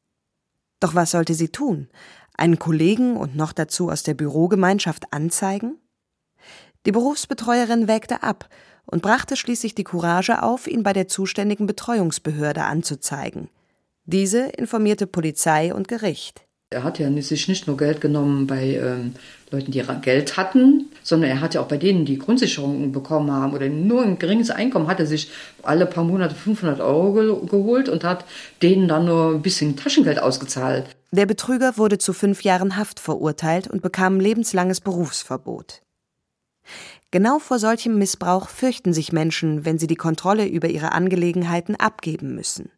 Doch 0.80 0.95
was 0.95 1.12
sollte 1.12 1.34
sie 1.34 1.49
tun? 1.49 1.89
Einen 2.38 2.58
Kollegen 2.58 3.17
und 3.17 3.36
noch 3.36 3.51
dazu 3.51 3.89
aus 3.89 4.04
der 4.04 4.13
Bürogemeinschaft 4.13 5.12
anzeigen? 5.12 5.78
Die 6.86 6.91
Berufsbetreuerin 6.91 7.88
wägte 7.88 8.21
ab 8.21 8.48
und 8.86 9.02
brachte 9.02 9.36
schließlich 9.36 9.74
die 9.74 9.84
Courage 9.84 10.43
auf, 10.43 10.67
ihn 10.67 10.84
bei 10.84 10.93
der 10.93 11.08
zuständigen 11.08 11.65
Betreuungsbehörde 11.65 12.63
anzuzeigen. 12.63 13.50
Diese 14.06 14.41
informierte 14.50 15.08
Polizei 15.08 15.74
und 15.74 15.88
Gericht. 15.88 16.45
Er 16.71 16.84
hat 16.84 17.00
ja 17.00 17.10
sich 17.21 17.48
nicht 17.48 17.67
nur 17.67 17.78
Geld 17.78 18.02
genommen 18.02 18.48
bei 18.48 18.76
ähm, 18.76 19.13
Leuten, 19.50 19.71
die 19.71 19.84
Geld 20.02 20.36
hatten, 20.36 20.91
sondern 21.04 21.30
er 21.30 21.41
hat 21.41 21.54
ja 21.54 21.62
auch 21.62 21.67
bei 21.67 21.78
denen, 21.78 22.06
die 22.06 22.19
Grundsicherungen 22.19 22.91
bekommen 22.91 23.32
haben 23.32 23.54
oder 23.54 23.69
nur 23.69 24.04
ein 24.04 24.19
geringes 24.19 24.50
Einkommen, 24.50 24.88
hat 24.88 25.00
er 25.00 25.06
sich 25.06 25.32
alle 25.63 25.86
paar 25.86 26.04
Monate 26.04 26.36
500 26.36 26.82
Euro 26.82 27.13
ge 27.13 27.48
geholt 27.50 27.88
und 27.88 28.04
hat 28.04 28.26
denen 28.62 28.88
dann 28.88 29.06
nur 29.06 29.36
ein 29.36 29.41
bisschen 29.41 29.76
Taschengeld 29.76 30.19
ausgezahlt. 30.19 30.86
Der 31.12 31.26
Betrüger 31.26 31.78
wurde 31.78 31.98
zu 31.98 32.13
fünf 32.13 32.43
Jahren 32.43 32.78
Haft 32.78 33.00
verurteilt 33.00 33.67
und 33.67 33.82
bekam 33.82 34.19
lebenslanges 34.19 34.82
Berufsverbot. 34.82 35.85
Genau 37.12 37.39
vor 37.39 37.60
solchem 37.60 37.97
Missbrauch 37.97 38.49
fürchten 38.49 38.93
sich 38.93 39.12
Menschen, 39.12 39.65
wenn 39.65 39.80
sie 39.80 39.88
die 39.88 39.95
Kontrolle 39.95 40.45
über 40.47 40.67
ihre 40.67 40.91
Angelegenheiten 40.91 41.75
abgeben 41.75 42.36
müssen. 42.36 42.71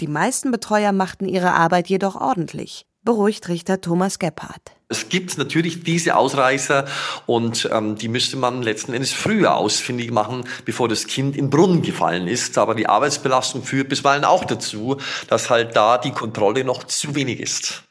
Die 0.00 0.08
meisten 0.08 0.50
Betreuer 0.50 0.92
machten 0.92 1.26
ihre 1.26 1.52
Arbeit 1.52 1.88
jedoch 1.88 2.16
ordentlich, 2.16 2.86
beruhigt 3.04 3.48
Richter 3.48 3.80
Thomas 3.80 4.18
Gebhardt. 4.18 4.72
Es 4.88 5.08
gibt 5.08 5.38
natürlich 5.38 5.84
diese 5.84 6.16
Ausreißer 6.16 6.84
und 7.24 7.66
ähm, 7.72 7.96
die 7.96 8.08
müsste 8.08 8.36
man 8.36 8.62
letzten 8.62 8.92
Endes 8.92 9.12
früher 9.12 9.56
ausfindig 9.56 10.10
machen, 10.10 10.44
bevor 10.66 10.88
das 10.88 11.06
Kind 11.06 11.34
in 11.34 11.48
Brunnen 11.48 11.80
gefallen 11.80 12.28
ist. 12.28 12.58
Aber 12.58 12.74
die 12.74 12.88
Arbeitsbelastung 12.88 13.62
führt 13.62 13.88
bisweilen 13.88 14.24
auch 14.24 14.44
dazu, 14.44 14.98
dass 15.28 15.48
halt 15.48 15.76
da 15.76 15.96
die 15.96 16.10
Kontrolle 16.10 16.64
noch 16.64 16.84
zu 16.84 17.14
wenig 17.14 17.40
ist. 17.40 17.84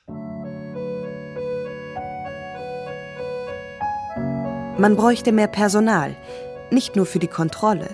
Man 4.82 4.96
bräuchte 4.96 5.32
mehr 5.32 5.48
Personal, 5.48 6.16
nicht 6.72 6.96
nur 6.96 7.06
für 7.06 7.20
die 7.20 7.28
Kontrolle. 7.28 7.88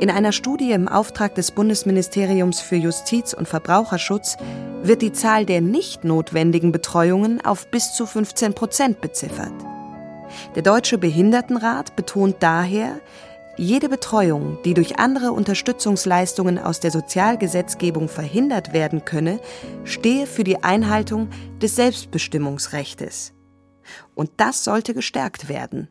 In 0.00 0.10
einer 0.10 0.32
Studie 0.32 0.72
im 0.72 0.88
Auftrag 0.88 1.36
des 1.36 1.52
Bundesministeriums 1.52 2.60
für 2.60 2.74
Justiz 2.74 3.32
und 3.32 3.46
Verbraucherschutz 3.46 4.36
wird 4.82 5.02
die 5.02 5.12
Zahl 5.12 5.46
der 5.46 5.60
nicht 5.60 6.02
notwendigen 6.02 6.72
Betreuungen 6.72 7.40
auf 7.44 7.68
bis 7.68 7.94
zu 7.94 8.06
15 8.06 8.54
Prozent 8.54 9.00
beziffert. 9.00 9.52
Der 10.56 10.62
Deutsche 10.62 10.98
Behindertenrat 10.98 11.94
betont 11.94 12.38
daher, 12.40 12.98
jede 13.56 13.88
Betreuung, 13.88 14.58
die 14.64 14.74
durch 14.74 14.98
andere 14.98 15.30
Unterstützungsleistungen 15.30 16.58
aus 16.58 16.80
der 16.80 16.90
Sozialgesetzgebung 16.90 18.08
verhindert 18.08 18.72
werden 18.72 19.04
könne, 19.04 19.38
stehe 19.84 20.26
für 20.26 20.42
die 20.42 20.60
Einhaltung 20.64 21.28
des 21.62 21.76
Selbstbestimmungsrechtes. 21.76 23.33
Und 24.14 24.30
das 24.36 24.64
sollte 24.64 24.94
gestärkt 24.94 25.48
werden. 25.48 25.88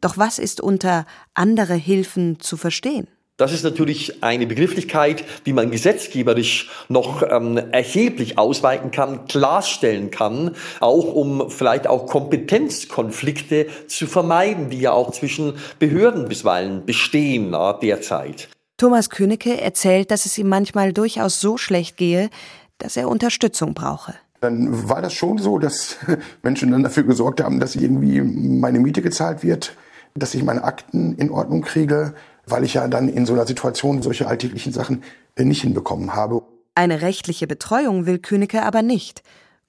Doch 0.00 0.16
was 0.16 0.38
ist 0.38 0.60
unter 0.60 1.06
andere 1.34 1.74
Hilfen 1.74 2.40
zu 2.40 2.56
verstehen? 2.56 3.08
Das 3.38 3.52
ist 3.52 3.62
natürlich 3.62 4.24
eine 4.24 4.48
Begrifflichkeit, 4.48 5.24
die 5.46 5.52
man 5.52 5.70
gesetzgeberisch 5.70 6.70
noch 6.88 7.22
ähm, 7.22 7.56
erheblich 7.56 8.36
ausweiten 8.36 8.90
kann, 8.90 9.26
klarstellen 9.26 10.10
kann, 10.10 10.56
auch 10.80 11.14
um 11.14 11.48
vielleicht 11.48 11.86
auch 11.86 12.06
Kompetenzkonflikte 12.06 13.68
zu 13.86 14.08
vermeiden, 14.08 14.70
die 14.70 14.80
ja 14.80 14.90
auch 14.90 15.12
zwischen 15.12 15.54
Behörden 15.78 16.28
bisweilen 16.28 16.84
bestehen 16.84 17.50
na, 17.50 17.74
derzeit. 17.74 18.48
Thomas 18.76 19.08
Königke 19.08 19.60
erzählt, 19.60 20.10
dass 20.10 20.26
es 20.26 20.36
ihm 20.36 20.48
manchmal 20.48 20.92
durchaus 20.92 21.40
so 21.40 21.56
schlecht 21.58 21.96
gehe, 21.96 22.30
dass 22.78 22.96
er 22.96 23.08
Unterstützung 23.08 23.72
brauche 23.72 24.14
dann 24.40 24.88
war 24.88 25.02
das 25.02 25.12
schon 25.12 25.38
so, 25.38 25.58
dass 25.58 25.96
Menschen 26.42 26.70
dann 26.70 26.82
dafür 26.82 27.02
gesorgt 27.02 27.42
haben, 27.42 27.60
dass 27.60 27.76
irgendwie 27.76 28.20
meine 28.20 28.78
Miete 28.78 29.02
gezahlt 29.02 29.42
wird, 29.42 29.76
dass 30.14 30.34
ich 30.34 30.42
meine 30.42 30.64
Akten 30.64 31.14
in 31.16 31.30
Ordnung 31.30 31.62
kriege, 31.62 32.14
weil 32.46 32.64
ich 32.64 32.74
ja 32.74 32.88
dann 32.88 33.08
in 33.08 33.26
so 33.26 33.34
einer 33.34 33.46
Situation 33.46 34.02
solche 34.02 34.26
alltäglichen 34.26 34.72
Sachen 34.72 35.02
äh, 35.36 35.44
nicht 35.44 35.62
hinbekommen 35.62 36.14
habe. 36.14 36.42
Eine 36.74 37.02
rechtliche 37.02 37.46
Betreuung 37.46 38.06
will 38.06 38.18
Königke 38.18 38.62
aber 38.62 38.82
nicht 38.82 39.22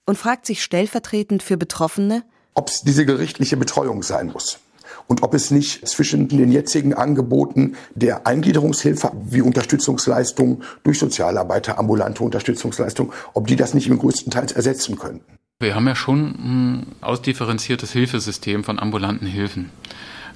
und 0.06 0.18
fragt 0.18 0.46
sich 0.46 0.64
stellvertretend 0.64 1.44
für 1.44 1.58
Betroffene, 1.58 2.24
ob 2.54 2.70
es 2.70 2.82
diese 2.82 3.06
gerichtliche 3.06 3.58
Betreuung 3.58 4.04
sein 4.04 4.28
muss 4.28 4.60
und 5.08 5.24
ob 5.24 5.34
es 5.34 5.52
nicht 5.52 5.88
zwischen 5.88 6.28
den 6.28 6.52
jetzigen 6.52 6.94
Angeboten 6.94 7.76
der 7.96 8.28
Eingliederungshilfe 8.28 9.12
wie 9.24 9.42
Unterstützungsleistungen 9.42 10.64
durch 10.84 11.00
Sozialarbeiter, 11.00 11.80
ambulante 11.80 12.24
Unterstützungsleistungen, 12.24 13.12
ob 13.34 13.48
die 13.48 13.56
das 13.56 13.74
nicht 13.74 13.88
im 13.88 13.98
größten 14.00 14.32
Teil 14.32 14.48
ersetzen 14.54 14.98
könnten. 14.98 15.38
Wir 15.62 15.76
haben 15.76 15.88
ja 15.88 15.96
schon 15.96 16.22
ein 16.22 16.88
ausdifferenziertes 17.02 17.92
Hilfesystem 17.92 18.64
von 18.64 18.80
ambulanten 18.80 19.28
Hilfen. 19.28 19.72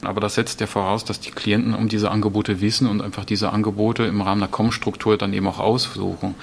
Aber 0.02 0.20
das 0.20 0.36
setzt 0.36 0.60
ja 0.60 0.68
voraus, 0.68 1.06
dass 1.06 1.20
die 1.20 1.32
Klienten 1.32 1.74
um 1.74 1.88
diese 1.88 2.12
Angebote 2.12 2.62
wissen 2.62 2.88
und 2.88 3.02
einfach 3.02 3.24
diese 3.24 3.52
Angebote 3.52 4.04
im 4.04 4.22
Rahmen 4.22 4.42
der 4.42 4.50
COM-Struktur 4.50 5.18
dann 5.18 5.34
eben 5.34 5.48
auch 5.48 5.60
aussuchen. 5.60 6.36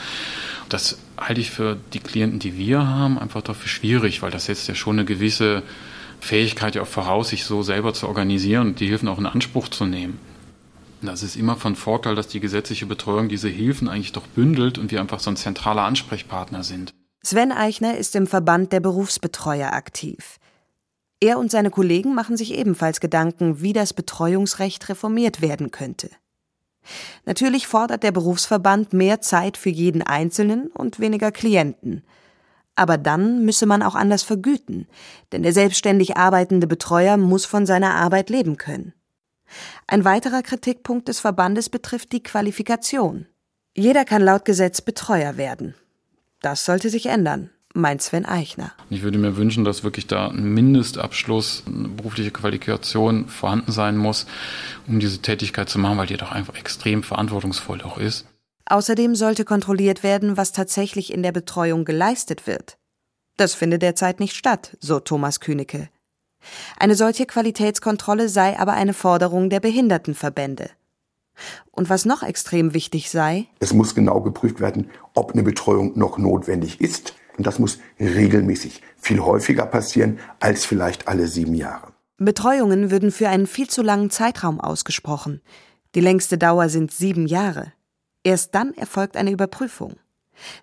Das 0.68 0.99
halte 1.18 1.40
ich 1.40 1.51
für 1.51 1.77
die 1.92 2.01
Klienten, 2.01 2.38
die 2.38 2.57
wir 2.57 2.87
haben, 2.87 3.18
einfach 3.18 3.42
dafür 3.42 3.68
schwierig, 3.68 4.23
weil 4.23 4.31
das 4.31 4.46
setzt 4.46 4.68
ja 4.68 4.75
schon 4.75 4.99
eine 4.99 5.05
gewisse 5.05 5.62
Fähigkeit 6.20 6.74
ja 6.74 6.83
auch 6.83 6.87
voraus, 6.87 7.30
sich 7.30 7.44
so 7.44 7.62
selber 7.62 7.94
zu 7.94 8.06
organisieren 8.06 8.68
und 8.68 8.80
die 8.80 8.87
Hilfen 8.87 9.09
auch 9.09 9.18
in 9.18 9.26
Anspruch 9.26 9.68
zu 9.68 9.87
nehmen. 9.87 10.18
Das 11.02 11.22
ist 11.22 11.37
immer 11.37 11.56
von 11.56 11.76
Vorteil, 11.76 12.14
dass 12.14 12.28
die 12.28 12.40
gesetzliche 12.40 12.87
Betreuung 12.87 13.28
diese 13.28 13.48
Hilfen 13.48 13.88
eigentlich 13.88 14.12
doch 14.12 14.26
bündelt 14.26 14.76
und 14.76 14.90
wir 14.90 15.00
einfach 15.00 15.20
so 15.20 15.30
ein 15.30 15.37
zentraler 15.37 15.83
Ansprechpartner 15.83 16.62
sind. 16.62 16.92
Sven 17.22 17.52
Eichner 17.52 17.96
ist 17.96 18.14
im 18.16 18.26
Verband 18.26 18.72
der 18.72 18.80
Berufsbetreuer 18.80 19.72
aktiv. 19.72 20.38
Er 21.20 21.38
und 21.38 21.50
seine 21.50 21.70
Kollegen 21.70 22.14
machen 22.14 22.37
sich 22.37 22.54
ebenfalls 22.54 23.00
Gedanken, 23.00 23.61
wie 23.61 23.72
das 23.72 23.92
Betreuungsrecht 23.92 24.88
reformiert 24.88 25.42
werden 25.42 25.70
könnte. 25.70 26.11
Natürlich 27.26 27.66
fordert 27.66 28.02
der 28.02 28.12
Berufsverband 28.12 28.94
mehr 28.94 29.20
Zeit 29.20 29.59
für 29.59 29.68
jeden 29.68 30.02
Einzelnen 30.02 30.68
und 30.68 30.98
weniger 30.98 31.30
Klienten. 31.30 32.02
Aber 32.81 32.97
dann 32.97 33.45
müsse 33.45 33.66
man 33.66 33.83
auch 33.83 33.95
anders 33.95 34.23
vergüten, 34.23 34.87
denn 35.33 35.43
der 35.43 35.53
selbstständig 35.53 36.16
arbeitende 36.16 36.66
Betreuer 36.66 37.19
muss 37.19 37.45
von 37.45 37.66
seiner 37.66 37.95
Arbeit 37.95 38.31
leben 38.31 38.57
können. 38.57 38.95
Ein 39.87 40.07
weiterer 40.07 40.40
Kritikpunkt 40.40 41.07
des 41.07 41.21
Verbandes 41.21 41.69
betrifft 41.69 42.11
die 42.12 42.23
Qualifikation. 42.23 43.27
Jeder 43.77 44.07
kann 44.07 44.23
laut 44.23 44.47
Gesetz 44.47 44.81
Betreuer 44.81 45.37
werden. 45.37 45.75
Das 46.40 46.64
sollte 46.64 46.88
sich 46.88 47.05
ändern, 47.05 47.51
meint 47.75 48.01
Sven 48.01 48.25
Eichner. 48.25 48.73
Ich 48.88 49.03
würde 49.03 49.19
mir 49.19 49.37
wünschen, 49.37 49.66
dass 49.66 49.85
wirklich 49.85 50.07
da 50.07 50.29
ein 50.29 50.55
Mindestabschluss, 50.55 51.64
eine 51.66 51.88
berufliche 51.88 52.31
Qualifikation 52.31 53.29
vorhanden 53.29 53.73
sein 53.73 53.99
muss, 53.99 54.25
um 54.88 55.01
diese 55.01 55.21
Tätigkeit 55.21 55.69
zu 55.69 55.79
machen, 55.79 55.99
weil 55.99 56.07
die 56.07 56.16
doch 56.16 56.33
einfach 56.33 56.55
extrem 56.55 57.03
verantwortungsvoll 57.03 57.83
auch 57.83 57.99
ist. 57.99 58.25
Außerdem 58.70 59.16
sollte 59.16 59.44
kontrolliert 59.44 60.04
werden, 60.04 60.37
was 60.37 60.52
tatsächlich 60.52 61.12
in 61.12 61.24
der 61.24 61.33
Betreuung 61.33 61.85
geleistet 61.85 62.46
wird. 62.46 62.78
Das 63.37 63.52
findet 63.52 63.83
derzeit 63.83 64.20
nicht 64.20 64.37
statt, 64.37 64.76
so 64.78 65.00
Thomas 65.00 65.40
Kühnecke. 65.40 65.88
Eine 66.78 66.94
solche 66.94 67.26
Qualitätskontrolle 67.26 68.28
sei 68.28 68.56
aber 68.61 68.74
eine 68.74 68.94
Forderung 68.94 69.50
der 69.50 69.59
Behindertenverbände. 69.59 70.70
Und 71.72 71.90
was 71.90 72.04
noch 72.04 72.22
extrem 72.22 72.72
wichtig 72.72 73.11
sei, 73.11 73.48
es 73.59 73.72
muss 73.72 73.96
genau 73.96 74.20
geprüft 74.20 74.61
werden, 74.61 74.88
ob 75.14 75.33
eine 75.33 75.42
Betreuung 75.42 75.98
noch 75.98 76.16
notwendig 76.16 76.80
ist. 76.80 77.14
Und 77.37 77.48
das 77.48 77.59
muss 77.59 77.78
regelmäßig, 77.98 78.83
viel 78.96 79.18
häufiger 79.18 79.66
passieren 79.66 80.20
als 80.38 80.64
vielleicht 80.64 81.09
alle 81.09 81.26
sieben 81.26 81.54
Jahre. 81.54 81.92
Betreuungen 82.18 82.92
würden 82.92 83.11
für 83.11 83.30
einen 83.30 83.48
viel 83.48 83.68
zu 83.68 83.83
langen 83.83 84.11
Zeitraum 84.11 84.61
ausgesprochen. 84.61 85.40
Die 85.96 86.00
längste 86.00 86.38
Dauer 86.38 86.68
sind 86.68 86.92
sieben 86.92 87.26
Jahre. 87.26 87.72
Erst 88.22 88.54
dann 88.54 88.74
erfolgt 88.74 89.16
eine 89.16 89.30
Überprüfung. 89.30 89.96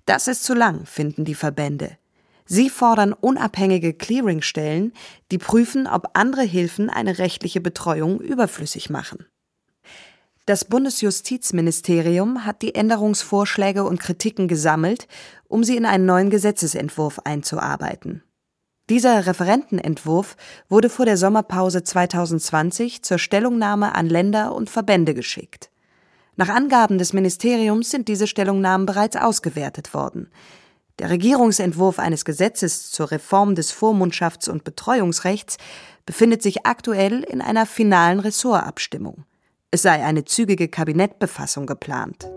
Das 0.06 0.28
ist 0.28 0.44
zu 0.44 0.54
lang, 0.54 0.86
finden 0.86 1.26
die 1.26 1.36
Verbände. 1.36 1.98
Sie 2.46 2.70
fordern 2.70 3.14
unabhängige 3.14 3.94
Clearingstellen, 3.94 4.94
die 5.32 5.38
prüfen, 5.38 5.86
ob 5.86 6.12
andere 6.14 6.44
Hilfen 6.44 6.90
eine 6.90 7.18
rechtliche 7.18 7.60
Betreuung 7.60 8.22
überflüssig 8.22 8.90
machen. 8.90 9.26
Das 10.46 10.64
Bundesjustizministerium 10.64 12.46
hat 12.46 12.62
die 12.62 12.74
Änderungsvorschläge 12.74 13.84
und 13.84 14.00
Kritiken 14.00 14.48
gesammelt, 14.48 15.10
um 15.50 15.66
sie 15.66 15.76
in 15.76 15.86
einen 15.86 16.06
neuen 16.06 16.30
Gesetzesentwurf 16.30 17.20
einzuarbeiten. 17.26 18.24
Dieser 18.90 19.26
Referentenentwurf 19.26 20.38
wurde 20.70 20.90
vor 20.90 21.06
der 21.06 21.18
Sommerpause 21.18 21.84
2020 21.84 23.04
zur 23.04 23.18
Stellungnahme 23.18 23.94
an 23.94 24.08
Länder 24.08 24.56
und 24.56 24.70
Verbände 24.70 25.14
geschickt. 25.14 25.70
Nach 26.40 26.50
Angaben 26.50 27.00
des 27.00 27.14
Ministeriums 27.14 27.90
sind 27.90 28.08
diese 28.08 28.28
Stellungnahmen 28.28 28.86
bereits 28.86 29.18
ausgewertet 29.18 29.96
worden. 29.96 30.30
Der 31.00 31.10
Regierungsentwurf 31.10 31.98
eines 31.98 32.26
Gesetzes 32.26 32.92
zur 32.92 33.10
Reform 33.10 33.56
des 33.56 33.74
Vormundschafts- 33.74 34.48
und 34.48 34.64
Betreuungsrechts 34.64 35.58
befindet 36.06 36.44
sich 36.44 36.66
aktuell 36.68 37.24
in 37.24 37.42
einer 37.42 37.66
finalen 37.66 38.20
Ressortabstimmung. 38.20 39.26
Es 39.72 39.82
sei 39.82 40.06
eine 40.06 40.26
zügige 40.26 40.68
Kabinettbefassung 40.68 41.66
geplant. 41.66 42.30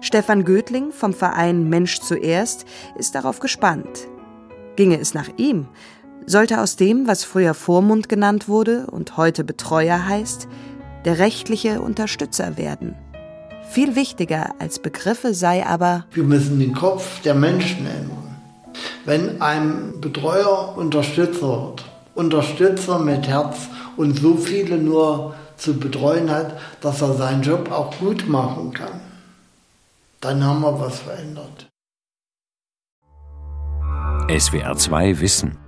Stefan 0.00 0.46
Gödling 0.46 0.92
vom 0.92 1.12
Verein 1.12 1.68
Mensch 1.68 2.00
zuerst 2.00 2.64
ist 2.96 3.14
darauf 3.14 3.38
gespannt. 3.38 4.08
Ginge 4.76 4.98
es 4.98 5.12
nach 5.12 5.28
ihm, 5.36 5.68
sollte 6.24 6.60
aus 6.60 6.76
dem, 6.76 7.06
was 7.06 7.24
früher 7.24 7.52
Vormund 7.52 8.08
genannt 8.08 8.48
wurde 8.48 8.86
und 8.86 9.18
heute 9.18 9.44
Betreuer 9.44 10.06
heißt, 10.06 10.48
der 11.04 11.18
rechtliche 11.18 11.80
Unterstützer 11.80 12.56
werden. 12.56 12.94
Viel 13.70 13.96
wichtiger 13.96 14.54
als 14.58 14.78
Begriffe 14.78 15.34
sei 15.34 15.66
aber, 15.66 16.06
wir 16.12 16.24
müssen 16.24 16.58
den 16.58 16.74
Kopf 16.74 17.20
der 17.22 17.34
Menschen 17.34 17.86
ändern. 17.86 18.36
Wenn 19.04 19.40
ein 19.42 20.00
Betreuer 20.00 20.74
Unterstützer 20.76 21.48
wird, 21.48 21.84
Unterstützer 22.14 22.98
mit 22.98 23.28
Herz 23.28 23.68
und 23.96 24.18
so 24.18 24.36
viele 24.36 24.78
nur 24.78 25.34
zu 25.56 25.78
betreuen 25.78 26.30
hat, 26.30 26.58
dass 26.80 27.02
er 27.02 27.14
seinen 27.14 27.42
Job 27.42 27.70
auch 27.70 27.96
gut 27.98 28.28
machen 28.28 28.72
kann, 28.72 29.00
dann 30.20 30.44
haben 30.44 30.62
wir 30.62 30.80
was 30.80 31.00
verändert. 31.00 31.68
SWR 34.28 34.76
2 34.76 35.20
Wissen. 35.20 35.67